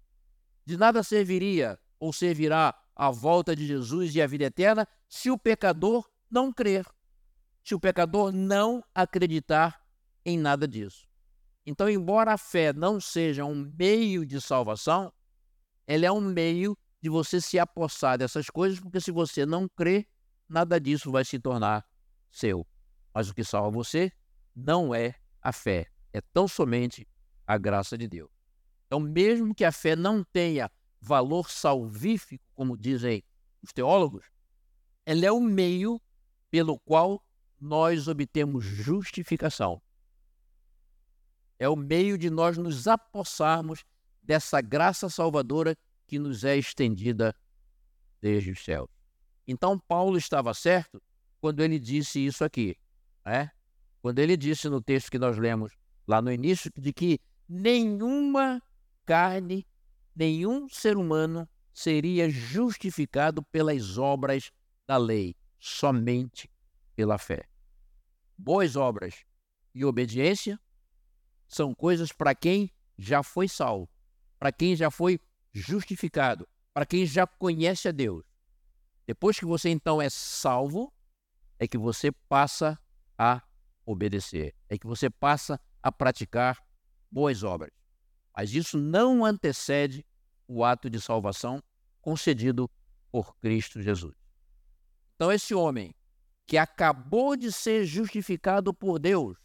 [0.64, 5.38] de nada serviria ou servirá a volta de Jesus e a vida eterna se o
[5.38, 6.86] pecador não crer,
[7.62, 9.80] se o pecador não acreditar
[10.24, 11.06] em nada disso.
[11.66, 15.12] Então, embora a fé não seja um meio de salvação,
[15.84, 20.06] ela é um meio de você se apossar dessas coisas, porque se você não crê,
[20.48, 21.84] nada disso vai se tornar
[22.30, 22.64] seu.
[23.12, 24.12] Mas o que salva você
[24.54, 27.06] não é a fé, é tão somente
[27.44, 28.30] a graça de Deus.
[28.86, 33.24] Então, mesmo que a fé não tenha valor salvífico, como dizem
[33.60, 34.26] os teólogos,
[35.04, 36.00] ela é o meio
[36.48, 37.22] pelo qual
[37.60, 39.82] nós obtemos justificação.
[41.58, 43.84] É o meio de nós nos apossarmos
[44.22, 45.76] dessa graça salvadora
[46.06, 47.34] que nos é estendida
[48.20, 48.88] desde os céus.
[49.46, 51.00] Então, Paulo estava certo
[51.40, 52.76] quando ele disse isso aqui,
[53.24, 53.50] né?
[54.02, 55.72] quando ele disse no texto que nós lemos
[56.06, 58.62] lá no início, de que nenhuma
[59.04, 59.66] carne,
[60.14, 64.50] nenhum ser humano seria justificado pelas obras
[64.86, 66.50] da lei, somente
[66.94, 67.48] pela fé.
[68.36, 69.24] Boas obras
[69.74, 70.58] e obediência
[71.48, 73.88] são coisas para quem já foi salvo
[74.38, 75.20] para quem já foi
[75.52, 78.24] justificado, para quem já conhece a Deus.
[79.06, 80.92] Depois que você então é salvo,
[81.58, 82.78] é que você passa
[83.16, 83.42] a
[83.84, 86.62] obedecer, é que você passa a praticar
[87.10, 87.70] boas obras.
[88.36, 90.04] Mas isso não antecede
[90.46, 91.62] o ato de salvação
[92.00, 92.70] concedido
[93.10, 94.14] por Cristo Jesus.
[95.14, 95.94] Então, esse homem
[96.46, 99.38] que acabou de ser justificado por Deus,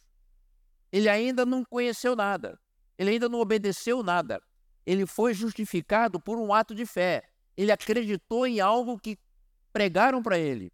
[0.92, 2.60] ele ainda não conheceu nada,
[2.98, 4.42] ele ainda não obedeceu nada,
[4.86, 7.24] ele foi justificado por um ato de fé.
[7.56, 9.18] Ele acreditou em algo que
[9.72, 10.72] pregaram para ele,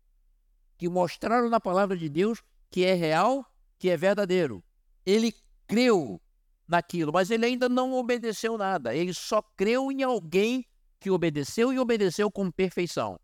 [0.77, 3.45] que mostraram na palavra de Deus que é real,
[3.77, 4.63] que é verdadeiro.
[5.05, 5.33] Ele
[5.67, 6.21] creu
[6.67, 8.95] naquilo, mas ele ainda não obedeceu nada.
[8.95, 10.65] Ele só creu em alguém
[10.99, 13.19] que obedeceu e obedeceu com perfeição.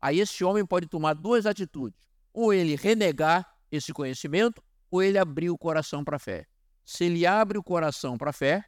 [0.00, 5.50] Aí esse homem pode tomar duas atitudes: ou ele renegar esse conhecimento, ou ele abrir
[5.50, 6.46] o coração para a fé.
[6.84, 8.64] Se ele abre o coração para a fé,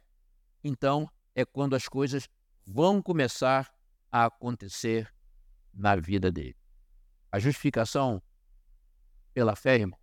[0.63, 2.27] então é quando as coisas
[2.65, 3.71] vão começar
[4.11, 5.13] a acontecer
[5.73, 6.57] na vida dele.
[7.31, 8.21] A justificação
[9.33, 9.97] pela fé, irmão,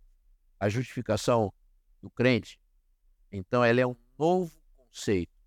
[0.59, 1.53] a justificação
[2.01, 2.59] do crente,
[3.31, 5.37] Então, ela é um novo conceito,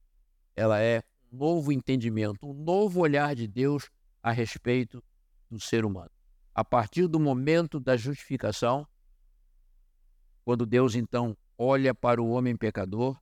[0.55, 1.03] ela é
[1.33, 3.91] um novo entendimento, um novo olhar de Deus
[4.23, 5.03] a respeito
[5.51, 6.11] do ser humano.
[6.55, 8.87] A partir do momento da justificação,
[10.45, 13.21] quando Deus então olha para o homem pecador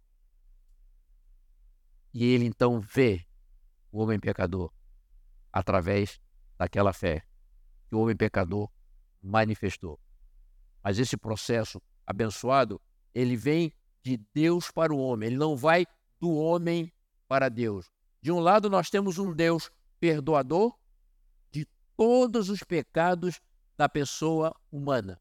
[2.12, 3.26] e ele então vê
[3.90, 4.72] o homem pecador
[5.52, 6.20] através
[6.56, 7.24] daquela fé
[7.88, 8.70] que o homem pecador
[9.22, 9.98] manifestou.
[10.82, 12.80] Mas esse processo abençoado,
[13.14, 15.86] ele vem de Deus para o homem, ele não vai
[16.20, 16.92] do homem
[17.26, 17.90] para Deus.
[18.20, 20.76] De um lado, nós temos um Deus perdoador
[21.50, 21.66] de
[21.96, 23.40] todos os pecados
[23.76, 25.20] da pessoa humana,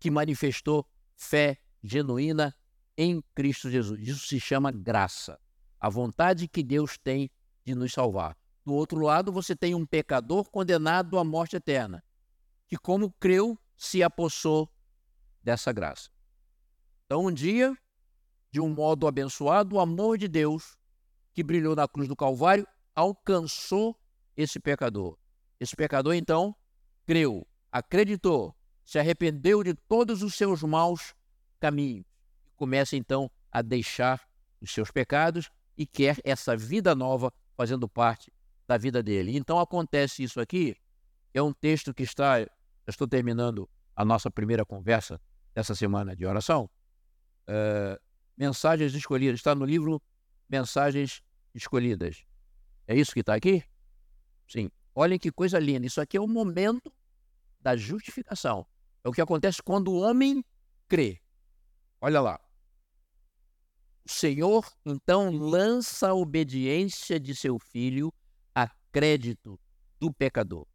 [0.00, 0.84] que manifestou
[1.14, 2.56] fé genuína
[2.96, 4.00] em Cristo Jesus.
[4.00, 5.38] Isso se chama graça.
[5.78, 7.30] A vontade que Deus tem
[7.64, 8.36] de nos salvar.
[8.64, 12.02] Do outro lado, você tem um pecador condenado à morte eterna,
[12.66, 14.70] que, como creu, se apossou
[15.42, 16.10] dessa graça.
[17.06, 17.76] Então, um dia,
[18.50, 20.76] de um modo abençoado, o amor de Deus,
[21.32, 23.98] que brilhou na cruz do Calvário, alcançou
[24.36, 25.18] esse pecador.
[25.58, 26.54] Esse pecador, então,
[27.06, 28.54] creu, acreditou,
[28.90, 31.14] se arrependeu de todos os seus maus
[31.60, 32.10] caminhos
[32.60, 34.20] começa, então, a deixar
[34.60, 38.30] os seus pecados e quer essa vida nova fazendo parte
[38.68, 39.34] da vida dele.
[39.34, 40.76] Então acontece isso aqui.
[41.32, 42.46] É um texto que está.
[42.86, 43.66] Estou terminando
[43.96, 45.18] a nossa primeira conversa
[45.54, 46.68] dessa semana de oração.
[47.48, 47.98] Uh,
[48.36, 49.40] mensagens escolhidas.
[49.40, 50.02] Está no livro
[50.46, 51.22] Mensagens
[51.54, 52.26] Escolhidas.
[52.86, 53.64] É isso que está aqui?
[54.46, 54.70] Sim.
[54.94, 55.86] Olhem que coisa linda.
[55.86, 56.92] Isso aqui é o momento
[57.58, 58.66] da justificação.
[59.04, 60.44] É o que acontece quando o homem
[60.88, 61.20] crê.
[62.00, 62.40] Olha lá.
[64.04, 68.12] O Senhor então lança a obediência de seu filho
[68.90, 69.58] crédito
[69.98, 70.66] do pecador.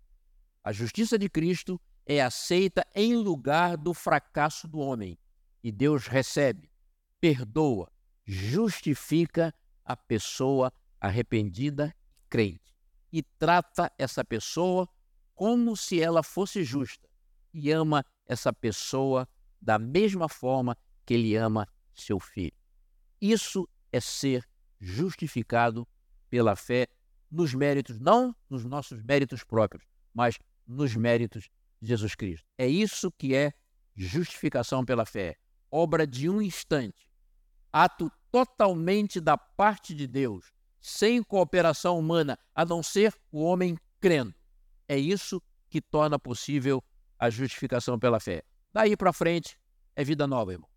[0.63, 5.17] A justiça de Cristo é aceita em lugar do fracasso do homem.
[5.63, 6.69] E Deus recebe,
[7.19, 7.91] perdoa,
[8.26, 9.53] justifica
[9.84, 12.76] a pessoa arrependida e crente.
[13.11, 14.88] E trata essa pessoa
[15.34, 17.09] como se ela fosse justa.
[17.53, 19.28] E ama essa pessoa
[19.61, 22.53] da mesma forma que ele ama seu filho.
[23.21, 24.47] Isso é ser
[24.80, 25.88] justificado
[26.30, 26.88] pela fé
[27.32, 31.49] nos méritos, não nos nossos méritos próprios, mas nos méritos
[31.82, 32.47] de Jesus Cristo.
[32.57, 33.53] É isso que é
[33.95, 35.38] justificação pela fé,
[35.71, 37.09] obra de um instante,
[37.71, 44.34] ato totalmente da parte de Deus, sem cooperação humana, a não ser o homem crendo.
[44.88, 46.84] É isso que torna possível
[47.20, 48.43] a justificação pela fé.
[48.74, 49.57] Daí para frente
[49.95, 50.70] é vida nova, irmão.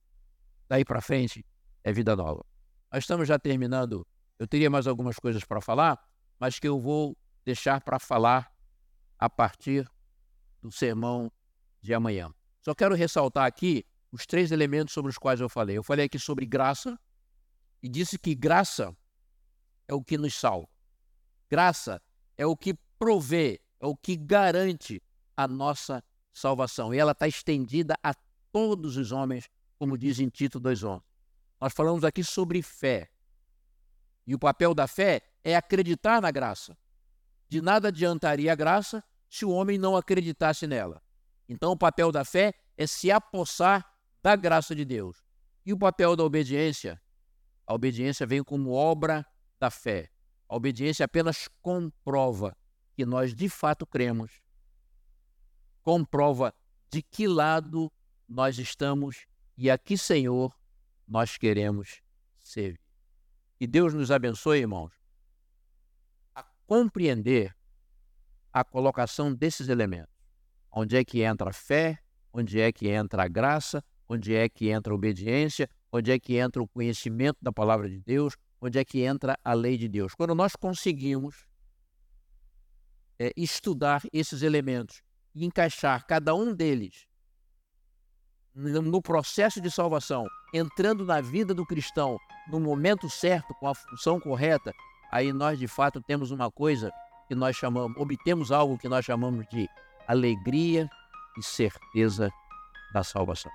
[0.68, 1.44] Daí para frente
[1.82, 2.44] é vida nova.
[2.92, 4.06] Nós estamos já terminando.
[4.38, 5.98] Eu teria mais algumas coisas para falar,
[6.38, 8.52] mas que eu vou deixar para falar
[9.18, 9.88] a partir
[10.62, 11.30] do sermão
[11.80, 12.32] de amanhã.
[12.60, 15.76] Só quero ressaltar aqui os três elementos sobre os quais eu falei.
[15.76, 16.98] Eu falei aqui sobre graça
[17.82, 18.96] e disse que graça
[19.86, 20.68] é o que nos salva.
[21.50, 22.00] Graça
[22.36, 25.02] é o que provê, é o que garante
[25.36, 26.92] a nossa salvação.
[26.92, 28.14] E ela está estendida a
[28.52, 29.48] todos os homens,
[29.78, 31.02] como diz em Tito 2,11.
[31.60, 33.10] Nós falamos aqui sobre fé.
[34.26, 36.76] E o papel da fé é acreditar na graça.
[37.48, 41.02] De nada adiantaria a graça se o homem não acreditasse nela.
[41.48, 43.84] Então, o papel da fé é se apossar
[44.22, 45.24] da graça de Deus.
[45.64, 47.00] E o papel da obediência?
[47.66, 49.26] A obediência vem como obra
[49.58, 50.10] da fé.
[50.48, 52.56] A obediência apenas comprova
[52.94, 54.40] que nós de fato cremos.
[55.82, 56.54] Comprova
[56.90, 57.90] de que lado
[58.28, 59.26] nós estamos
[59.56, 60.54] e a que Senhor
[61.06, 62.02] nós queremos
[62.38, 62.80] servir.
[63.58, 64.92] Que Deus nos abençoe, irmãos,
[66.34, 67.56] a compreender
[68.52, 70.14] a colocação desses elementos.
[70.70, 71.98] Onde é que entra a fé,
[72.32, 76.36] onde é que entra a graça, onde é que entra a obediência, onde é que
[76.36, 80.14] entra o conhecimento da palavra de Deus, onde é que entra a lei de Deus.
[80.14, 81.46] Quando nós conseguimos
[83.18, 85.02] é, estudar esses elementos
[85.38, 87.06] e encaixar cada um deles
[88.54, 92.18] no processo de salvação, entrando na vida do cristão
[92.50, 94.74] no momento certo, com a função correta,
[95.12, 96.90] aí nós de fato temos uma coisa
[97.28, 99.68] que nós chamamos, obtemos algo que nós chamamos de
[100.08, 100.90] alegria
[101.38, 102.32] e certeza
[102.92, 103.52] da salvação.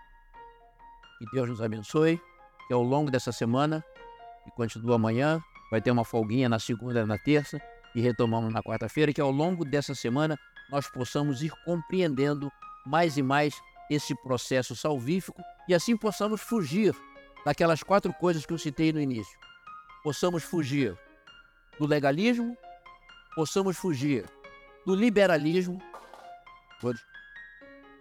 [1.20, 2.22] Que Deus nos abençoe,
[2.68, 3.84] que ao longo dessa semana,
[4.48, 7.60] e continua amanhã, vai ter uma folguinha na segunda e na terça,
[7.94, 10.38] e retomamos na quarta-feira, que ao longo dessa semana
[10.74, 12.51] nós possamos ir compreendendo
[12.84, 13.61] mais e mais
[13.91, 16.95] esse processo salvífico e assim possamos fugir
[17.45, 19.38] daquelas quatro coisas que eu citei no início.
[20.03, 20.97] Possamos fugir
[21.78, 22.57] do legalismo,
[23.36, 24.26] possamos fugir
[24.84, 25.80] do liberalismo,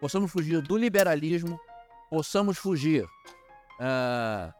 [0.00, 1.60] possamos fugir do liberalismo,
[2.08, 4.50] possamos fugir uh,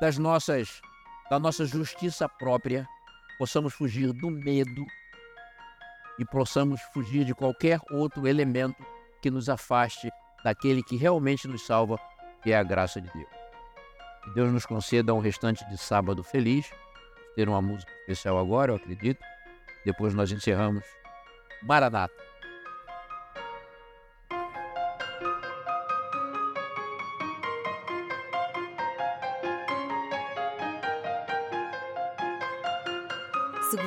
[0.00, 0.80] das nossas
[1.28, 2.88] da nossa justiça própria,
[3.36, 4.86] possamos fugir do medo
[6.18, 8.84] e possamos fugir de qualquer outro elemento
[9.20, 10.10] que nos afaste
[10.44, 11.98] daquele que realmente nos salva,
[12.42, 13.30] que é a graça de Deus.
[14.24, 16.70] Que Deus nos conceda um restante de sábado feliz,
[17.34, 19.20] ter uma música especial agora, eu acredito.
[19.84, 20.84] Depois nós encerramos
[21.62, 22.25] Maranata.